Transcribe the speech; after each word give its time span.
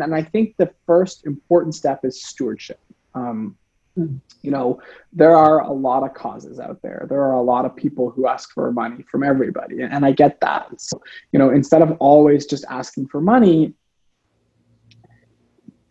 and, 0.00 0.12
and 0.12 0.14
I 0.14 0.22
think 0.22 0.56
the 0.56 0.70
first 0.86 1.26
important 1.26 1.74
step 1.74 2.04
is 2.04 2.24
stewardship. 2.24 2.80
Um, 3.14 3.56
you 3.96 4.50
know, 4.50 4.80
there 5.12 5.36
are 5.36 5.60
a 5.60 5.72
lot 5.72 6.02
of 6.04 6.14
causes 6.14 6.58
out 6.58 6.80
there. 6.80 7.06
There 7.08 7.20
are 7.20 7.34
a 7.34 7.42
lot 7.42 7.64
of 7.64 7.74
people 7.76 8.10
who 8.10 8.26
ask 8.26 8.52
for 8.52 8.72
money 8.72 9.04
from 9.10 9.22
everybody, 9.22 9.82
and 9.82 10.06
I 10.06 10.12
get 10.12 10.40
that. 10.40 10.80
So, 10.80 11.02
you 11.32 11.38
know, 11.38 11.50
instead 11.50 11.82
of 11.82 11.96
always 11.98 12.46
just 12.46 12.64
asking 12.70 13.08
for 13.08 13.20
money, 13.20 13.74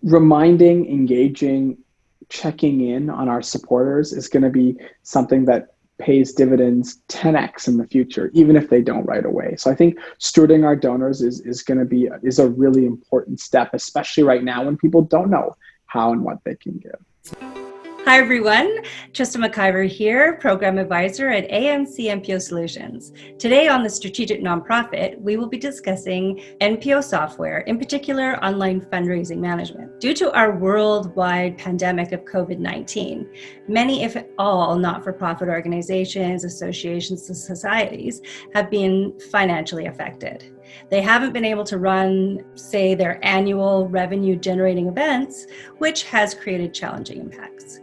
reminding, 0.01 0.89
engaging, 0.89 1.77
checking 2.29 2.81
in 2.81 3.09
on 3.09 3.27
our 3.27 3.41
supporters 3.41 4.13
is 4.13 4.27
going 4.27 4.43
to 4.43 4.49
be 4.49 4.77
something 5.03 5.45
that 5.45 5.75
pays 5.99 6.33
dividends 6.33 7.01
10x 7.09 7.67
in 7.67 7.77
the 7.77 7.85
future 7.85 8.31
even 8.33 8.55
if 8.55 8.69
they 8.69 8.81
don't 8.81 9.05
right 9.05 9.25
away. 9.25 9.55
So 9.57 9.69
i 9.69 9.75
think 9.75 9.97
stewarding 10.19 10.65
our 10.65 10.75
donors 10.75 11.21
is, 11.21 11.41
is 11.41 11.61
going 11.61 11.79
to 11.79 11.85
be 11.85 12.09
is 12.23 12.39
a 12.39 12.49
really 12.49 12.85
important 12.85 13.39
step 13.39 13.71
especially 13.73 14.23
right 14.23 14.43
now 14.43 14.63
when 14.63 14.77
people 14.77 15.01
don't 15.01 15.29
know 15.29 15.55
how 15.85 16.11
and 16.11 16.23
what 16.23 16.39
they 16.43 16.55
can 16.55 16.77
give 16.77 17.68
Hi, 18.09 18.17
everyone. 18.17 18.79
Trista 19.13 19.37
McIver 19.37 19.87
here, 19.87 20.33
Program 20.37 20.79
Advisor 20.79 21.29
at 21.29 21.47
AMC 21.47 22.05
NPO 22.07 22.41
Solutions. 22.41 23.13
Today 23.37 23.67
on 23.67 23.83
the 23.83 23.89
Strategic 23.91 24.41
Nonprofit, 24.41 25.21
we 25.21 25.37
will 25.37 25.45
be 25.45 25.59
discussing 25.59 26.41
NPO 26.59 27.03
software, 27.03 27.59
in 27.59 27.77
particular 27.77 28.43
online 28.43 28.81
fundraising 28.81 29.37
management. 29.37 29.99
Due 29.99 30.15
to 30.15 30.31
our 30.31 30.57
worldwide 30.57 31.59
pandemic 31.59 32.11
of 32.11 32.21
COVID 32.21 32.57
19, 32.57 33.29
many, 33.67 34.03
if 34.03 34.17
all, 34.39 34.75
not 34.75 35.03
for 35.03 35.13
profit 35.13 35.47
organizations, 35.47 36.45
associations, 36.45 37.29
and 37.29 37.37
societies 37.37 38.21
have 38.55 38.71
been 38.71 39.13
financially 39.31 39.85
affected. 39.85 40.57
They 40.89 41.01
haven't 41.01 41.33
been 41.33 41.45
able 41.45 41.63
to 41.65 41.77
run, 41.77 42.43
say, 42.55 42.95
their 42.95 43.23
annual 43.23 43.87
revenue 43.87 44.35
generating 44.35 44.87
events, 44.87 45.45
which 45.77 46.05
has 46.05 46.33
created 46.33 46.73
challenging 46.73 47.19
impacts. 47.19 47.81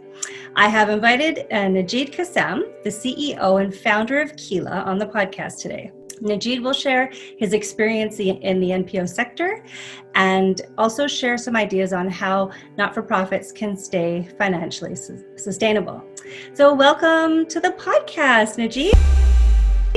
I 0.59 0.69
have 0.69 0.89
invited 0.89 1.45
uh, 1.51 1.67
Nejeed 1.67 2.15
Kassam, 2.15 2.63
the 2.83 2.89
CEO 2.89 3.61
and 3.61 3.75
founder 3.75 4.19
of 4.19 4.35
Keela, 4.37 4.81
on 4.87 4.97
the 4.97 5.05
podcast 5.05 5.61
today. 5.61 5.91
Nejeed 6.19 6.63
will 6.63 6.73
share 6.73 7.11
his 7.37 7.53
experience 7.53 8.19
in 8.19 8.59
the 8.59 8.71
NPO 8.71 9.07
sector 9.07 9.63
and 10.15 10.59
also 10.79 11.05
share 11.05 11.37
some 11.37 11.55
ideas 11.55 11.93
on 11.93 12.09
how 12.09 12.49
not 12.75 12.95
for 12.95 13.03
profits 13.03 13.51
can 13.51 13.77
stay 13.77 14.27
financially 14.39 14.95
su- 14.95 15.23
sustainable. 15.37 16.03
So, 16.55 16.73
welcome 16.73 17.45
to 17.45 17.59
the 17.59 17.73
podcast, 17.73 18.57
Nejeed. 18.57 18.93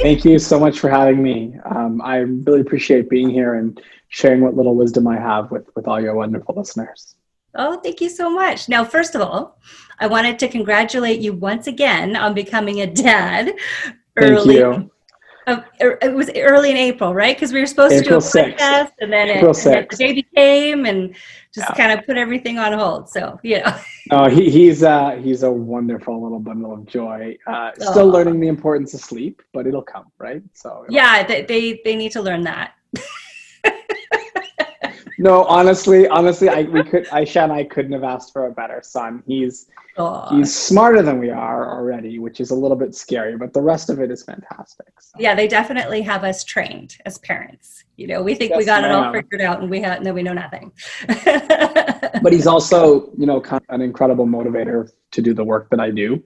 Thank 0.03 0.27
you 0.27 0.39
so 0.39 0.61
much 0.61 0.79
for 0.79 0.91
having 0.91 1.23
me. 1.23 1.55
Um, 1.75 2.03
I 2.03 2.17
really 2.17 2.61
appreciate 2.61 3.09
being 3.09 3.31
here 3.31 3.55
and 3.55 3.81
sharing 4.09 4.43
what 4.43 4.57
little 4.57 4.75
wisdom 4.75 5.09
I 5.09 5.17
have 5.19 5.51
with, 5.51 5.71
with 5.75 5.89
all 5.89 6.03
your 6.03 6.15
wonderful 6.15 6.55
listeners. 6.55 7.17
Oh, 7.55 7.81
thank 7.81 8.01
you 8.01 8.09
so 8.09 8.31
much. 8.31 8.69
Now, 8.69 8.85
first 8.85 9.15
of 9.15 9.21
all, 9.21 9.59
I 9.99 10.07
wanted 10.07 10.39
to 10.41 10.49
congratulate 10.49 11.21
you 11.21 11.33
once 11.33 11.67
again 11.67 12.17
on 12.17 12.35
becoming 12.35 12.81
a 12.81 12.87
dad. 12.87 13.53
Thank 13.85 14.39
early. 14.39 14.57
you. 14.57 14.91
Uh, 15.47 15.63
it 15.81 16.15
was 16.15 16.31
early 16.37 16.71
in 16.71 16.77
April, 16.77 17.13
right? 17.13 17.35
Because 17.35 17.53
we 17.53 17.61
were 17.61 17.67
supposed 17.67 17.95
April 17.95 18.21
to 18.21 18.31
do 18.33 18.39
a 18.39 18.45
podcast, 18.45 18.93
and 19.01 19.13
then, 19.13 19.29
it, 19.29 19.43
and 19.43 19.55
the 19.55 19.97
baby 19.99 20.25
came 20.37 20.87
and 20.87 21.15
just 21.53 21.69
yeah. 21.71 21.75
kind 21.75 21.99
of 21.99 22.07
put 22.07 22.17
everything 22.17 22.59
on 22.59 22.73
hold. 22.73 23.09
So, 23.09 23.41
you 23.43 23.59
know. 23.59 23.77
Oh, 24.13 24.29
he, 24.29 24.51
he's 24.51 24.83
uh, 24.83 25.13
he's 25.23 25.43
a 25.43 25.51
wonderful 25.51 26.23
little 26.23 26.41
bundle 26.41 26.73
of 26.73 26.87
joy. 26.87 27.37
Uh, 27.47 27.71
still 27.79 28.09
learning 28.09 28.41
the 28.41 28.49
importance 28.49 28.95
of 28.95 29.01
sleep, 29.01 29.43
but 29.53 29.67
it'll 29.67 29.83
come, 29.83 30.07
right? 30.19 30.43
So. 30.53 30.85
Yeah, 30.89 31.25
they, 31.25 31.43
they 31.43 31.81
they 31.85 31.97
need 31.97 32.13
to 32.13 32.23
learn 32.23 32.43
that. 32.43 32.75
no, 35.21 35.45
honestly, 35.45 36.09
honestly, 36.09 36.49
I 36.49 36.63
we 36.63 36.83
could 36.83 37.05
Aisha 37.09 37.45
and 37.45 37.53
I 37.53 37.65
couldn't 37.65 37.93
have 37.93 38.05
asked 38.05 38.33
for 38.33 38.47
a 38.47 38.51
better 38.51 38.81
son. 38.83 39.23
He's 39.27 39.67
Aww. 39.99 40.35
he's 40.35 40.57
smarter 40.57 41.03
than 41.03 41.19
we 41.19 41.29
are 41.29 41.71
already, 41.77 42.19
which 42.19 42.41
is 42.41 42.53
a 42.53 42.55
little 42.55 42.77
bit 42.77 42.95
scary, 42.95 43.37
but 43.37 43.53
the 43.53 43.61
rest 43.61 43.91
of 43.91 44.01
it 44.01 44.11
is 44.11 44.23
fantastic. 44.23 44.89
So. 44.99 45.19
Yeah, 45.19 45.35
they 45.35 45.47
definitely 45.47 46.01
have 46.01 46.25
us 46.25 46.43
trained 46.43 46.97
as 47.05 47.19
parents. 47.19 47.85
You 47.99 48.07
know, 48.07 48.23
we 48.23 48.35
think 48.35 48.49
yes, 48.49 48.59
we 48.61 48.65
got 48.65 48.83
it 48.83 48.91
all 48.91 49.13
figured 49.13 49.43
out, 49.43 49.61
and 49.61 49.71
we 49.71 49.83
have 49.83 50.01
no, 50.01 50.15
we 50.15 50.23
know 50.23 50.33
nothing. 50.33 50.73
but 51.07 52.33
he's 52.33 52.47
also, 52.55 53.11
you 53.19 53.27
know, 53.27 53.43
kind 53.43 53.63
of 53.69 53.75
an 53.75 53.83
incredible 53.83 54.27
motivator 54.27 54.91
to 55.11 55.21
do 55.21 55.35
the 55.35 55.45
work 55.45 55.69
that 55.69 55.81
I 55.81 55.91
do. 55.91 56.23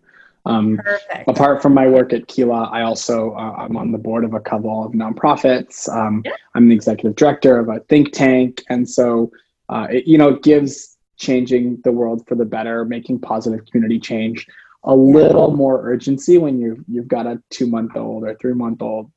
Um, 0.47 0.79
Perfect. 0.83 1.29
Apart 1.29 1.63
from 1.63 1.73
my 1.75 1.87
work 1.87 2.13
at 2.13 2.29
Keela, 2.29 2.69
I 2.73 2.83
also 2.83 3.33
uh, 3.33 3.55
I'm 3.59 3.77
on 3.77 3.93
the 3.93 3.99
board 3.99 4.25
of 4.25 4.35
a 4.35 4.41
couple 4.41 4.85
of 4.85 4.93
nonprofits. 4.93 5.89
Um, 5.89 6.23
yeah. 6.25 6.33
I'm 6.55 6.69
the 6.69 6.75
executive 6.75 7.17
director 7.17 7.59
of 7.59 7.69
a 7.69 7.81
think 7.81 8.13
tank, 8.13 8.63
and 8.69 8.89
so 8.89 9.33
uh, 9.71 9.87
it, 9.91 10.07
you 10.07 10.19
know 10.19 10.29
it 10.31 10.43
gives 10.43 10.97
changing 11.17 11.81
the 11.85 11.93
world 11.93 12.27
for 12.27 12.35
the 12.35 12.45
better, 12.45 12.85
making 12.85 13.21
positive 13.21 13.65
community 13.67 13.99
change 13.99 14.47
a 14.85 14.95
little 14.95 15.51
more 15.51 15.81
urgency 15.89 16.39
when 16.39 16.61
you 16.61 16.85
you've 16.89 17.09
got 17.09 17.27
a 17.27 17.43
two 17.51 17.67
month 17.67 17.97
old 17.97 18.25
or 18.25 18.37
three 18.37 18.53
month 18.53 18.83
old, 18.83 19.11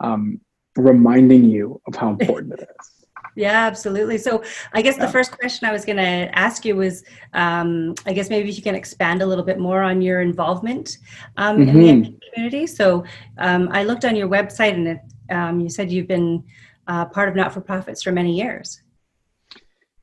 um, 0.00 0.40
reminding 0.76 1.44
you 1.44 1.80
of 1.86 1.94
how 1.94 2.10
important 2.20 2.52
it 2.54 2.60
is. 2.60 3.03
Yeah, 3.36 3.66
absolutely. 3.66 4.18
So 4.18 4.42
I 4.72 4.82
guess 4.82 4.96
yeah. 4.96 5.06
the 5.06 5.12
first 5.12 5.32
question 5.32 5.68
I 5.68 5.72
was 5.72 5.84
going 5.84 5.96
to 5.96 6.38
ask 6.38 6.64
you 6.64 6.76
was, 6.76 7.04
um, 7.32 7.94
I 8.06 8.12
guess 8.12 8.30
maybe 8.30 8.48
if 8.48 8.56
you 8.56 8.62
can 8.62 8.74
expand 8.74 9.22
a 9.22 9.26
little 9.26 9.44
bit 9.44 9.58
more 9.58 9.82
on 9.82 10.00
your 10.00 10.20
involvement 10.20 10.98
um, 11.36 11.58
mm-hmm. 11.58 11.68
in 11.68 11.74
the 12.02 12.08
mm-hmm. 12.08 12.18
community. 12.32 12.66
So 12.66 13.04
um, 13.38 13.68
I 13.72 13.84
looked 13.84 14.04
on 14.04 14.14
your 14.14 14.28
website 14.28 14.74
and 14.74 14.88
it, 14.88 15.00
um, 15.30 15.60
you 15.60 15.68
said 15.68 15.90
you've 15.90 16.06
been 16.06 16.44
uh, 16.86 17.06
part 17.06 17.28
of 17.28 17.34
not-for-profits 17.34 18.02
for 18.02 18.12
many 18.12 18.36
years. 18.36 18.82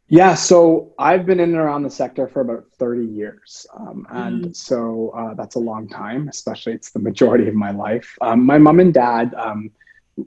Yeah, 0.08 0.36
so 0.36 0.94
I've 1.00 1.26
been 1.26 1.40
in 1.40 1.52
and 1.52 1.58
around 1.58 1.84
the 1.84 1.90
sector 1.90 2.28
for 2.28 2.42
about 2.42 2.66
30 2.78 3.06
years. 3.06 3.66
Um, 3.74 4.06
and 4.10 4.46
mm. 4.48 4.56
so 4.56 5.14
uh, 5.16 5.36
that's 5.36 5.56
a 5.56 5.60
long 5.60 5.88
time, 5.88 6.28
especially 6.28 6.74
it's 6.74 6.92
the 6.92 7.00
majority 7.00 7.48
of 7.48 7.54
my 7.54 7.72
life. 7.72 8.18
Um, 8.20 8.46
my 8.46 8.58
mom 8.58 8.82
and 8.82 8.94
dad 8.94 9.34
um, 9.36 9.72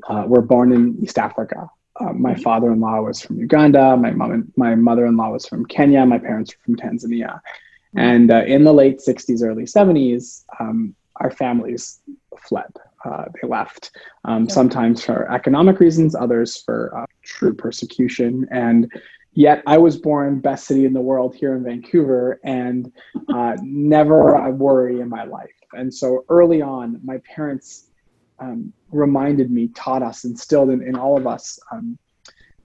uh, 0.08 0.24
were 0.26 0.40
born 0.40 0.72
in 0.72 0.96
East 1.02 1.18
Africa. 1.18 1.68
Uh, 2.00 2.12
my 2.12 2.34
father-in-law 2.34 3.00
was 3.02 3.20
from 3.20 3.38
Uganda. 3.38 3.96
My 3.96 4.10
mom, 4.10 4.32
and, 4.32 4.52
my 4.56 4.74
mother-in-law 4.74 5.30
was 5.30 5.46
from 5.46 5.64
Kenya. 5.64 6.04
My 6.04 6.18
parents 6.18 6.52
were 6.52 6.62
from 6.64 6.76
Tanzania. 6.76 7.40
Mm-hmm. 7.40 7.98
And 7.98 8.30
uh, 8.30 8.44
in 8.46 8.64
the 8.64 8.72
late 8.72 8.98
'60s, 8.98 9.42
early 9.42 9.64
'70s, 9.64 10.44
um, 10.58 10.94
our 11.16 11.30
families 11.30 12.00
fled. 12.36 12.72
Uh, 13.04 13.26
they 13.34 13.46
left. 13.46 13.92
Um, 14.24 14.48
sometimes 14.48 15.04
for 15.04 15.30
economic 15.30 15.78
reasons, 15.78 16.14
others 16.14 16.62
for 16.62 16.96
uh, 16.96 17.06
true 17.22 17.54
persecution. 17.54 18.48
And 18.50 18.90
yet, 19.34 19.62
I 19.66 19.78
was 19.78 19.96
born 19.96 20.40
best 20.40 20.66
city 20.66 20.86
in 20.86 20.94
the 20.94 21.00
world 21.00 21.36
here 21.36 21.54
in 21.54 21.62
Vancouver, 21.62 22.40
and 22.44 22.90
uh, 23.32 23.56
never 23.62 24.34
a 24.34 24.50
worry 24.50 25.00
in 25.00 25.08
my 25.08 25.24
life. 25.24 25.52
And 25.74 25.92
so 25.92 26.24
early 26.28 26.62
on, 26.62 27.00
my 27.04 27.18
parents 27.18 27.90
um, 28.38 28.72
reminded 28.90 29.50
me, 29.50 29.68
taught 29.68 30.02
us, 30.02 30.24
instilled 30.24 30.70
in, 30.70 30.82
in 30.82 30.96
all 30.96 31.16
of 31.16 31.26
us 31.26 31.58
um, 31.72 31.98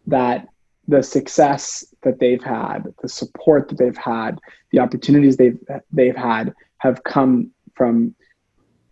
that 0.07 0.47
the 0.87 1.03
success 1.03 1.85
that 2.03 2.19
they've 2.19 2.43
had, 2.43 2.85
the 3.01 3.09
support 3.09 3.69
that 3.69 3.77
they've 3.77 3.97
had, 3.97 4.39
the 4.71 4.79
opportunities 4.79 5.37
they've 5.37 5.59
they've 5.91 6.15
had 6.15 6.53
have 6.79 7.03
come 7.03 7.51
from 7.75 8.15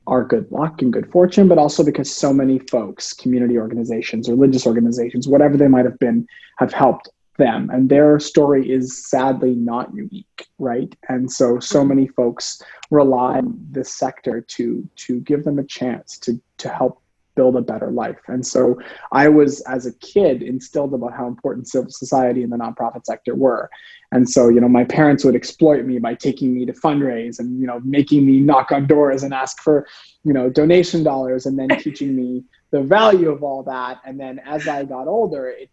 our 0.06 0.24
good 0.24 0.50
luck 0.52 0.82
and 0.82 0.94
good 0.94 1.12
fortune, 1.12 1.48
but 1.48 1.58
also 1.58 1.84
because 1.84 2.14
so 2.14 2.32
many 2.32 2.60
folks, 2.60 3.14
community 3.14 3.58
organizations, 3.58 4.30
religious 4.30 4.66
organizations, 4.66 5.28
whatever 5.28 5.58
they 5.58 5.68
might 5.68 5.86
have 5.86 6.00
been, 6.00 6.26
have 6.58 6.72
helped 6.72 7.10
them. 7.38 7.70
And 7.72 7.90
their 7.90 8.20
story 8.20 8.72
is 8.72 9.09
sadly 9.09 9.56
not 9.56 9.94
unique, 9.94 10.48
right? 10.59 10.94
And 11.09 11.31
so 11.31 11.59
so 11.59 11.80
mm-hmm. 11.80 11.90
many 11.90 12.08
folks 12.08 12.62
rely 12.92 13.38
on 13.38 13.58
this 13.72 13.96
sector 13.96 14.42
to 14.42 14.88
to 14.96 15.20
give 15.22 15.44
them 15.44 15.59
a 15.59 15.64
chance 15.64 16.18
to 16.20 16.42
to 16.58 16.70
help 16.70 17.02
build 17.38 17.56
a 17.56 17.62
better 17.62 17.92
life. 17.92 18.20
And 18.28 18.46
so 18.46 18.81
I 19.14 19.30
was, 19.30 19.62
as 19.62 19.86
a 19.86 19.94
kid, 19.94 20.42
instilled 20.42 20.94
about 20.94 21.13
how 21.13 21.28
important 21.28 21.69
civil 21.69 21.92
society 21.92 22.44
and 22.44 22.51
the 22.51 22.57
nonprofit 22.57 23.06
sector 23.06 23.36
were. 23.36 23.69
And 24.12 24.28
so, 24.28 24.50
you 24.50 24.60
know, 24.60 24.68
my 24.68 24.84
parents 24.84 25.24
would 25.24 25.36
exploit 25.36 25.86
me 25.86 26.00
by 26.00 26.16
taking 26.16 26.54
me 26.54 26.66
to 26.66 26.74
fundraise 26.74 27.39
and, 27.39 27.62
you 27.62 27.68
know, 27.68 27.80
making 27.86 28.25
me 28.25 28.39
knock 28.39 28.72
on 28.72 28.88
doors 28.88 29.24
and 29.24 29.34
ask 29.34 29.62
for, 29.62 29.88
you 30.24 30.34
know, 30.34 30.50
donation 30.50 31.04
dollars 31.04 31.45
and 31.45 31.57
then 31.57 31.69
teaching 31.80 32.16
me 32.16 32.44
the 32.72 32.81
value 32.81 33.30
of 33.30 33.44
all 33.44 33.63
that. 33.63 34.01
And 34.04 34.19
then 34.19 34.39
as 34.39 34.68
I 34.68 34.84
got 34.84 35.07
older, 35.07 35.48
it 35.48 35.69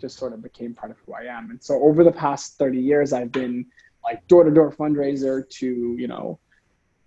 just 0.00 0.18
sort 0.18 0.32
of 0.32 0.42
became 0.42 0.74
part 0.74 0.90
of 0.90 0.98
who 1.04 1.14
I 1.14 1.24
am. 1.24 1.50
And 1.50 1.62
so 1.62 1.82
over 1.82 2.04
the 2.04 2.12
past 2.12 2.58
30 2.58 2.78
years, 2.78 3.12
I've 3.12 3.32
been 3.32 3.66
like 4.02 4.26
door 4.28 4.44
to 4.44 4.50
door 4.50 4.72
fundraiser 4.72 5.48
to, 5.48 5.96
you 5.98 6.08
know, 6.08 6.38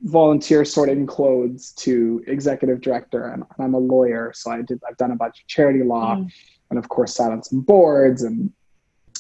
volunteer 0.04 0.66
sorting 0.66 1.06
clothes 1.06 1.72
to 1.72 2.24
executive 2.28 2.82
director 2.82 3.28
and, 3.28 3.44
I'm 3.58 3.74
a 3.74 3.80
lawyer 3.80 4.34
so 4.36 4.52
I 4.52 4.62
did 4.62 4.82
I've 4.88 4.98
done 4.98 5.12
a 5.12 5.16
bunch 5.16 5.40
of 5.40 5.48
charity 5.48 5.82
law 5.82 6.18
mm. 6.18 6.30
and 6.70 6.78
of 6.78 6.90
course 6.90 7.16
sat 7.16 7.32
on 7.32 7.42
some 7.42 7.62
boards 7.62 8.24
and 8.24 8.52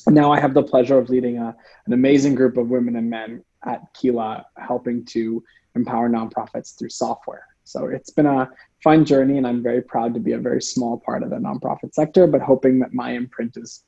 now 0.08 0.34
I 0.34 0.42
have 0.42 0.54
the 0.54 0.64
pleasure 0.64 0.98
of 0.98 1.10
leading 1.10 1.38
a, 1.38 1.56
an 1.86 1.94
amazing 1.94 2.36
group 2.36 2.58
of 2.58 2.70
women 2.70 2.98
and 2.98 3.10
men 3.10 3.44
at 3.66 3.82
Keela 3.94 4.46
helping 4.58 5.06
to 5.06 5.42
empower 5.76 6.10
nonprofits 6.10 6.78
through 6.78 6.90
software. 6.90 7.48
So 7.64 7.88
it's 7.88 8.10
been 8.10 8.26
a 8.26 8.50
fun 8.84 9.06
journey 9.06 9.38
and 9.38 9.48
I'm 9.48 9.64
very 9.64 9.82
proud 9.82 10.14
to 10.14 10.20
be 10.20 10.34
a 10.34 10.40
very 10.40 10.62
small 10.62 10.98
part 10.98 11.24
of 11.24 11.30
the 11.30 11.38
nonprofit 11.38 11.94
sector 11.94 12.28
but 12.28 12.42
hoping 12.42 12.80
that 12.80 12.94
my 12.94 13.12
imprint 13.12 13.58
is 13.58 13.84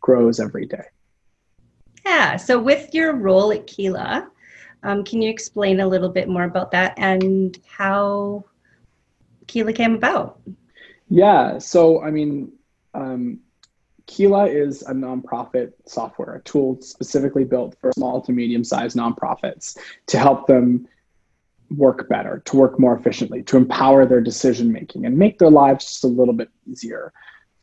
grows 0.00 0.40
every 0.40 0.66
day. 0.66 0.84
Yeah. 2.04 2.36
So, 2.36 2.58
with 2.58 2.94
your 2.94 3.14
role 3.14 3.52
at 3.52 3.66
Keela, 3.66 4.30
um, 4.82 5.04
can 5.04 5.20
you 5.20 5.30
explain 5.30 5.80
a 5.80 5.86
little 5.86 6.08
bit 6.08 6.28
more 6.28 6.44
about 6.44 6.70
that 6.70 6.94
and 6.96 7.58
how 7.66 8.44
Keela 9.46 9.72
came 9.72 9.94
about? 9.94 10.40
Yeah. 11.10 11.58
So, 11.58 12.02
I 12.02 12.10
mean, 12.10 12.52
um, 12.94 13.40
Keela 14.06 14.46
is 14.46 14.82
a 14.82 14.92
nonprofit 14.92 15.72
software, 15.84 16.36
a 16.36 16.42
tool 16.42 16.80
specifically 16.80 17.44
built 17.44 17.76
for 17.78 17.92
small 17.92 18.22
to 18.22 18.32
medium 18.32 18.64
sized 18.64 18.96
nonprofits 18.96 19.76
to 20.06 20.18
help 20.18 20.46
them 20.46 20.88
work 21.70 22.08
better, 22.08 22.42
to 22.46 22.56
work 22.56 22.78
more 22.78 22.96
efficiently, 22.96 23.42
to 23.44 23.56
empower 23.56 24.06
their 24.06 24.20
decision 24.20 24.72
making 24.72 25.06
and 25.06 25.16
make 25.16 25.38
their 25.38 25.50
lives 25.50 25.84
just 25.84 26.04
a 26.04 26.08
little 26.08 26.34
bit 26.34 26.48
easier. 26.70 27.12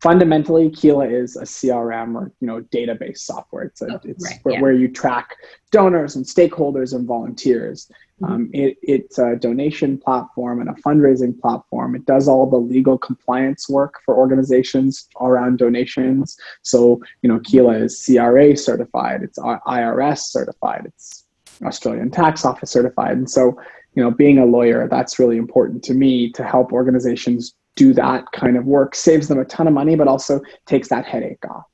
Fundamentally, 0.00 0.70
Keela 0.70 1.08
is 1.08 1.36
a 1.36 1.42
CRM 1.42 2.14
or 2.14 2.30
you 2.40 2.46
know 2.46 2.60
database 2.60 3.18
software. 3.18 3.64
It's 3.64 3.80
a, 3.80 3.94
oh, 3.94 4.00
it's 4.04 4.24
right, 4.24 4.40
where, 4.42 4.54
yeah. 4.54 4.60
where, 4.60 4.72
you 4.72 4.88
track 4.88 5.34
donors 5.70 6.16
and 6.16 6.24
stakeholders 6.24 6.94
and 6.94 7.06
volunteers. 7.06 7.90
Mm-hmm. 8.20 8.32
Um, 8.32 8.50
it, 8.52 8.76
it's 8.82 9.18
a 9.18 9.36
donation 9.36 9.96
platform 9.98 10.60
and 10.60 10.68
a 10.68 10.74
fundraising 10.74 11.38
platform. 11.40 11.96
It 11.96 12.04
does 12.04 12.28
all 12.28 12.48
the 12.48 12.58
legal 12.58 12.98
compliance 12.98 13.68
work 13.70 13.94
for 14.04 14.14
organizations 14.16 15.08
around 15.20 15.58
donations. 15.58 16.36
So 16.62 17.00
you 17.22 17.30
know, 17.30 17.40
Keela 17.40 17.76
is 17.76 18.04
CRA 18.04 18.54
certified. 18.54 19.22
It's 19.22 19.38
IRS 19.38 20.18
certified. 20.18 20.82
It's 20.84 21.24
Australian 21.64 22.10
Tax 22.10 22.44
Office 22.44 22.70
certified. 22.70 23.16
And 23.16 23.30
so 23.30 23.58
you 23.96 24.02
know, 24.02 24.10
being 24.10 24.38
a 24.38 24.44
lawyer, 24.44 24.86
that's 24.88 25.18
really 25.18 25.38
important 25.38 25.82
to 25.84 25.94
me 25.94 26.30
to 26.32 26.44
help 26.44 26.72
organizations 26.72 27.54
do 27.74 27.92
that 27.94 28.30
kind 28.32 28.56
of 28.56 28.66
work. 28.66 28.94
Saves 28.94 29.26
them 29.26 29.40
a 29.40 29.44
ton 29.44 29.66
of 29.66 29.72
money, 29.72 29.96
but 29.96 30.06
also 30.06 30.40
takes 30.66 30.88
that 30.88 31.06
headache 31.06 31.44
off. 31.50 31.64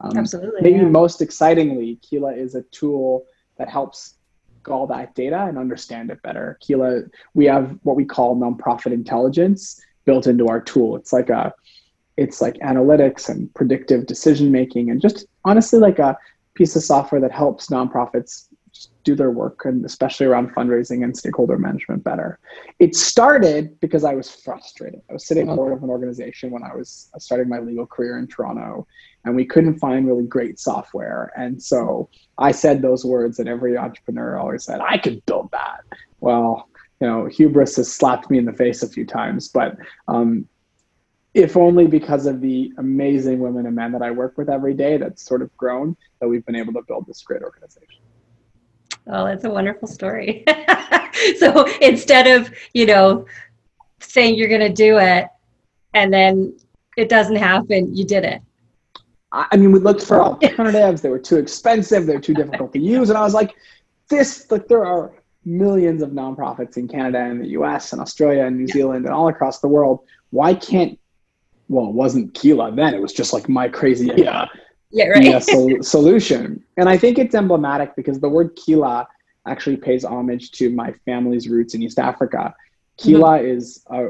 Um, 0.00 0.16
Absolutely. 0.16 0.62
Maybe 0.62 0.78
yeah. 0.78 0.88
most 0.88 1.20
excitingly, 1.20 1.98
Keela 2.02 2.32
is 2.32 2.54
a 2.54 2.62
tool 2.70 3.26
that 3.58 3.68
helps 3.68 4.14
all 4.68 4.86
that 4.86 5.14
data 5.14 5.44
and 5.44 5.58
understand 5.58 6.10
it 6.10 6.22
better. 6.22 6.58
Keela, 6.60 7.02
we 7.34 7.46
have 7.46 7.78
what 7.82 7.96
we 7.96 8.04
call 8.04 8.36
nonprofit 8.36 8.92
intelligence 8.92 9.80
built 10.04 10.26
into 10.26 10.46
our 10.46 10.60
tool. 10.60 10.96
It's 10.96 11.12
like 11.12 11.30
a, 11.30 11.52
it's 12.16 12.40
like 12.40 12.54
analytics 12.58 13.28
and 13.28 13.52
predictive 13.54 14.06
decision 14.06 14.52
making, 14.52 14.90
and 14.90 15.00
just 15.00 15.26
honestly 15.44 15.78
like 15.80 15.98
a 15.98 16.16
piece 16.54 16.76
of 16.76 16.82
software 16.82 17.20
that 17.20 17.32
helps 17.32 17.68
nonprofits 17.68 18.46
do 19.04 19.14
their 19.14 19.30
work 19.30 19.64
and 19.64 19.84
especially 19.84 20.26
around 20.26 20.54
fundraising 20.54 21.04
and 21.04 21.16
stakeholder 21.16 21.56
management 21.58 22.02
better. 22.02 22.38
It 22.78 22.94
started 22.94 23.78
because 23.80 24.04
I 24.04 24.14
was 24.14 24.30
frustrated. 24.30 25.00
I 25.08 25.12
was 25.12 25.26
sitting 25.26 25.48
on 25.48 25.56
board 25.56 25.72
of 25.72 25.82
an 25.82 25.90
organization 25.90 26.50
when 26.50 26.62
I 26.62 26.74
was 26.74 27.08
starting 27.18 27.48
my 27.48 27.60
legal 27.60 27.86
career 27.86 28.18
in 28.18 28.26
Toronto 28.26 28.86
and 29.24 29.36
we 29.36 29.44
couldn't 29.44 29.78
find 29.78 30.06
really 30.06 30.26
great 30.26 30.58
software. 30.58 31.32
And 31.36 31.62
so 31.62 32.08
I 32.38 32.52
said 32.52 32.82
those 32.82 33.04
words 33.04 33.36
that 33.36 33.48
every 33.48 33.76
entrepreneur 33.76 34.38
always 34.38 34.64
said, 34.64 34.80
I 34.80 34.98
could 34.98 35.24
build 35.26 35.50
that. 35.52 35.80
Well, 36.20 36.68
you 37.00 37.06
know, 37.06 37.26
hubris 37.26 37.76
has 37.76 37.92
slapped 37.92 38.30
me 38.30 38.38
in 38.38 38.44
the 38.44 38.52
face 38.52 38.82
a 38.82 38.88
few 38.88 39.04
times, 39.04 39.48
but 39.48 39.76
um, 40.08 40.48
if 41.34 41.56
only 41.56 41.86
because 41.86 42.24
of 42.24 42.40
the 42.40 42.72
amazing 42.78 43.40
women 43.40 43.66
and 43.66 43.76
men 43.76 43.92
that 43.92 44.00
I 44.00 44.10
work 44.10 44.38
with 44.38 44.48
every 44.48 44.72
day 44.72 44.96
that's 44.96 45.22
sort 45.22 45.42
of 45.42 45.54
grown 45.56 45.94
that 46.20 46.28
we've 46.28 46.46
been 46.46 46.56
able 46.56 46.72
to 46.72 46.82
build 46.88 47.06
this 47.06 47.22
great 47.22 47.42
organization. 47.42 48.02
Oh, 49.08 49.24
that's 49.24 49.44
a 49.44 49.50
wonderful 49.50 49.86
story. 49.86 50.44
so 51.38 51.66
instead 51.80 52.26
of, 52.26 52.52
you 52.74 52.86
know, 52.86 53.26
saying 54.00 54.34
you're 54.34 54.48
going 54.48 54.60
to 54.60 54.72
do 54.72 54.98
it 54.98 55.28
and 55.94 56.12
then 56.12 56.56
it 56.96 57.08
doesn't 57.08 57.36
happen, 57.36 57.94
you 57.94 58.04
did 58.04 58.24
it. 58.24 58.42
I 59.32 59.56
mean, 59.56 59.72
we 59.72 59.80
looked 59.80 60.02
for 60.02 60.22
alternatives. 60.22 61.02
they 61.02 61.08
were 61.08 61.18
too 61.18 61.36
expensive. 61.36 62.06
They're 62.06 62.20
too 62.20 62.34
difficult 62.34 62.72
to 62.72 62.78
use. 62.78 63.10
And 63.10 63.18
I 63.18 63.22
was 63.22 63.34
like, 63.34 63.54
this, 64.08 64.50
like, 64.50 64.66
there 64.66 64.84
are 64.84 65.12
millions 65.44 66.02
of 66.02 66.10
nonprofits 66.10 66.76
in 66.76 66.88
Canada 66.88 67.18
and 67.18 67.40
the 67.40 67.48
US 67.48 67.92
and 67.92 68.00
Australia 68.00 68.44
and 68.44 68.56
New 68.56 68.66
Zealand 68.66 69.04
and 69.04 69.14
all 69.14 69.28
across 69.28 69.60
the 69.60 69.68
world. 69.68 70.00
Why 70.30 70.54
can't, 70.54 70.98
well, 71.68 71.88
it 71.88 71.94
wasn't 71.94 72.34
Keela 72.34 72.72
then. 72.72 72.94
It 72.94 73.00
was 73.00 73.12
just 73.12 73.32
like 73.32 73.48
my 73.48 73.68
crazy 73.68 74.10
idea 74.10 74.48
yeah, 74.90 75.06
right. 75.06 75.42
sol- 75.42 75.78
solution. 75.82 76.62
And 76.76 76.88
I 76.88 76.96
think 76.96 77.18
it's 77.18 77.34
emblematic 77.34 77.96
because 77.96 78.20
the 78.20 78.28
word 78.28 78.56
Kila 78.56 79.08
actually 79.46 79.76
pays 79.76 80.04
homage 80.04 80.50
to 80.52 80.70
my 80.70 80.92
family's 81.04 81.48
roots 81.48 81.74
in 81.74 81.82
East 81.82 81.98
Africa. 81.98 82.54
Kila 82.96 83.38
mm-hmm. 83.38 83.46
is 83.46 83.84
a, 83.90 84.08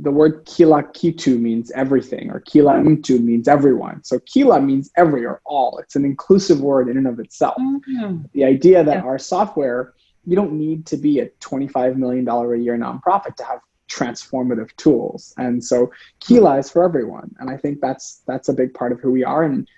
the 0.00 0.10
word 0.10 0.44
Kila 0.46 0.84
Kitu 0.84 1.38
means 1.38 1.70
everything, 1.72 2.30
or 2.30 2.40
Kila 2.40 2.74
Mtu 2.74 3.22
means 3.22 3.48
everyone. 3.48 4.02
So 4.04 4.18
Kila 4.20 4.60
means 4.60 4.90
every 4.96 5.24
or 5.24 5.40
all. 5.44 5.78
It's 5.78 5.96
an 5.96 6.04
inclusive 6.04 6.60
word 6.60 6.88
in 6.88 6.96
and 6.96 7.06
of 7.06 7.18
itself. 7.18 7.56
Mm-hmm. 7.58 8.22
The 8.32 8.44
idea 8.44 8.84
that 8.84 8.98
yeah. 8.98 9.02
our 9.02 9.18
software, 9.18 9.94
you 10.24 10.36
don't 10.36 10.52
need 10.52 10.86
to 10.86 10.96
be 10.96 11.20
a 11.20 11.26
$25 11.40 11.96
million 11.96 12.28
a 12.28 12.56
year 12.56 12.76
nonprofit 12.76 13.36
to 13.36 13.44
have 13.44 13.60
transformative 13.88 14.74
tools. 14.76 15.34
And 15.38 15.62
so 15.62 15.90
Keela 16.20 16.58
is 16.58 16.70
for 16.70 16.84
everyone. 16.84 17.34
And 17.38 17.50
I 17.50 17.56
think 17.56 17.80
that's 17.80 18.22
that's 18.26 18.48
a 18.48 18.52
big 18.52 18.74
part 18.74 18.92
of 18.92 19.00
who 19.00 19.10
we 19.10 19.24
are. 19.24 19.42
And 19.44 19.68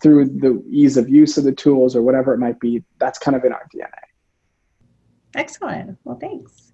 through 0.00 0.26
the 0.26 0.62
ease 0.68 0.96
of 0.96 1.08
use 1.08 1.38
of 1.38 1.44
the 1.44 1.52
tools 1.52 1.94
or 1.94 2.02
whatever 2.02 2.34
it 2.34 2.38
might 2.38 2.58
be, 2.58 2.82
that's 2.98 3.18
kind 3.18 3.36
of 3.36 3.44
in 3.44 3.52
our 3.52 3.66
DNA. 3.74 3.88
Excellent. 5.34 5.98
Well, 6.04 6.18
thanks. 6.18 6.72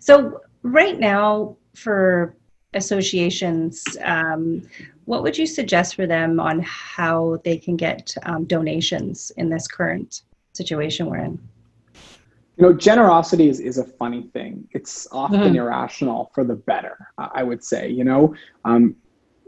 So 0.00 0.40
right 0.62 0.98
now 0.98 1.56
for 1.74 2.36
associations, 2.74 3.84
um, 4.02 4.62
what 5.04 5.22
would 5.22 5.38
you 5.38 5.46
suggest 5.46 5.94
for 5.94 6.06
them 6.06 6.38
on 6.38 6.60
how 6.60 7.38
they 7.44 7.56
can 7.56 7.76
get 7.76 8.14
um, 8.24 8.44
donations 8.44 9.32
in 9.36 9.48
this 9.48 9.66
current 9.66 10.22
situation 10.52 11.06
we're 11.06 11.18
in? 11.18 11.38
You 12.58 12.66
know, 12.66 12.72
generosity 12.72 13.48
is, 13.48 13.60
is 13.60 13.78
a 13.78 13.84
funny 13.84 14.24
thing. 14.32 14.66
It's 14.72 15.06
often 15.12 15.40
mm-hmm. 15.40 15.56
irrational 15.56 16.32
for 16.34 16.42
the 16.42 16.56
better, 16.56 17.08
I 17.16 17.44
would 17.44 17.62
say. 17.62 17.88
You 17.88 18.02
know, 18.02 18.34
um, 18.64 18.96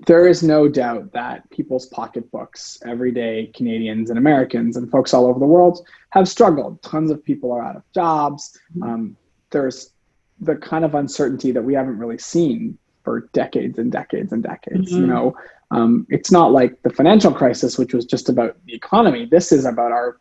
there 0.07 0.29
is 0.29 0.43
no 0.43 0.69
doubt 0.69 1.13
that 1.13 1.49
people's 1.51 1.87
pocketbooks, 1.87 2.79
everyday 2.87 3.49
Canadians 3.49 4.11
and 4.11 4.19
Americans 4.19 4.77
and 4.77 4.91
folks 4.91 5.13
all 5.13 5.27
over 5.27 5.41
the 5.41 5.47
world, 5.47 5.87
have 6.11 6.29
struggled. 6.29 6.81
Tons 6.83 7.11
of 7.11 7.25
people 7.25 7.53
are 7.53 7.63
out 7.63 7.77
of 7.77 7.83
jobs. 7.93 8.59
Mm-hmm. 8.77 8.83
Um, 8.83 9.17
there's 9.51 9.93
the 10.41 10.57
kind 10.57 10.85
of 10.85 10.95
uncertainty 10.95 11.51
that 11.53 11.63
we 11.63 11.75
haven't 11.75 11.99
really 11.99 12.19
seen 12.19 12.79
for 13.03 13.29
decades 13.33 13.79
and 13.79 13.91
decades 13.91 14.33
and 14.33 14.43
decades. 14.43 14.93
Mm-hmm. 14.93 15.01
You 15.01 15.07
know, 15.07 15.37
um, 15.71 16.07
it's 16.11 16.31
not 16.31 16.53
like 16.53 16.81
the 16.83 16.91
financial 16.91 17.33
crisis, 17.33 17.77
which 17.77 17.93
was 17.93 18.05
just 18.05 18.29
about 18.29 18.57
the 18.67 18.75
economy. 18.75 19.27
This 19.27 19.53
is 19.53 19.65
about 19.65 19.93
our 19.93 20.19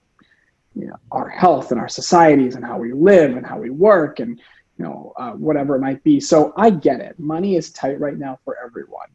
you 0.76 0.88
know, 0.88 0.96
our 1.12 1.30
health 1.30 1.72
and 1.72 1.80
our 1.80 1.90
societies 1.90 2.56
and 2.56 2.66
how 2.66 2.78
we 2.78 2.94
live 2.94 3.36
and 3.36 3.46
how 3.46 3.58
we 3.58 3.70
work 3.70 4.20
and 4.20 4.40
you 4.78 4.86
know 4.86 5.14
uh, 5.18 5.32
whatever 5.32 5.76
it 5.76 5.80
might 5.80 6.04
be. 6.04 6.20
So 6.20 6.54
I 6.56 6.70
get 6.70 7.02
it. 7.02 7.20
Money 7.20 7.56
is 7.56 7.72
tight 7.72 8.00
right 8.00 8.18
now 8.18 8.40
for 8.44 8.58
everyone, 8.64 9.10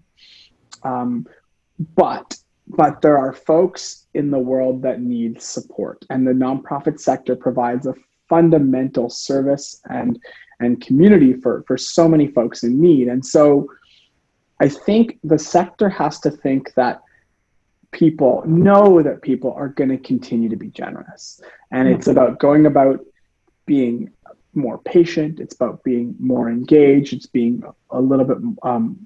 um, 0.83 1.27
but 1.95 2.37
but 2.67 3.03
there 3.03 3.19
are 3.19 3.33
folks 3.33 4.07
in 4.15 4.31
the 4.31 4.39
world 4.39 4.83
that 4.83 5.01
need 5.01 5.41
support, 5.41 6.05
and 6.11 6.27
the 6.27 6.33
nonprofit 6.33 7.01
sector 7.01 7.37
provides 7.37 7.87
a 7.87 7.95
fundamental 8.29 9.09
service 9.11 9.81
and 9.91 10.19
and 10.61 10.81
community 10.81 11.35
for 11.35 11.65
for 11.67 11.77
so 11.77 12.09
many 12.09 12.29
folks 12.29 12.63
in 12.63 12.81
need. 12.81 13.09
And 13.09 13.25
so 13.25 13.69
I 14.61 14.69
think 14.69 15.19
the 15.25 15.39
sector 15.39 15.89
has 15.89 16.21
to 16.21 16.31
think 16.31 16.73
that 16.75 17.03
people 17.95 18.43
know 18.45 19.01
that 19.01 19.23
people 19.23 19.55
are 19.55 19.69
going 19.69 19.89
to 19.89 19.97
continue 19.97 20.51
to 20.51 20.57
be 20.57 20.69
generous. 20.69 21.41
And 21.71 21.89
it's 21.89 22.09
about 22.09 22.39
going 22.39 22.67
about 22.67 23.01
being 23.65 24.11
more 24.57 24.79
patient 24.79 25.41
it's 25.41 25.55
about 25.55 25.83
being 25.83 26.15
more 26.21 26.49
engaged 26.49 27.13
it's 27.13 27.27
being 27.27 27.61
a 27.91 28.01
little 28.01 28.25
bit 28.25 28.39
um, 28.63 29.05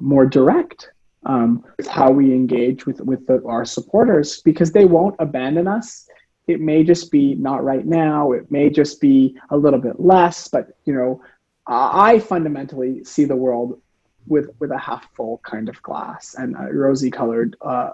more 0.00 0.26
direct 0.26 0.90
um, 1.24 1.64
with 1.76 1.86
how 1.86 2.10
we 2.10 2.32
engage 2.32 2.84
with 2.84 3.00
with 3.00 3.26
the, 3.26 3.42
our 3.46 3.64
supporters 3.64 4.40
because 4.42 4.70
they 4.70 4.84
won't 4.84 5.16
abandon 5.18 5.66
us. 5.66 6.08
It 6.46 6.60
may 6.60 6.84
just 6.84 7.10
be 7.10 7.34
not 7.34 7.64
right 7.64 7.86
now 7.86 8.32
it 8.32 8.50
may 8.50 8.70
just 8.70 9.00
be 9.00 9.38
a 9.50 9.56
little 9.56 9.80
bit 9.80 10.00
less 10.00 10.48
but 10.48 10.68
you 10.84 10.94
know 10.94 11.22
i 11.66 12.18
fundamentally 12.18 13.04
see 13.04 13.24
the 13.24 13.36
world 13.36 13.80
with 14.28 14.50
with 14.58 14.70
a 14.70 14.78
half 14.78 15.08
full 15.14 15.40
kind 15.44 15.68
of 15.68 15.80
glass 15.82 16.36
and 16.38 16.56
uh, 16.56 16.70
rosy 16.70 17.10
colored 17.10 17.56
uh, 17.62 17.90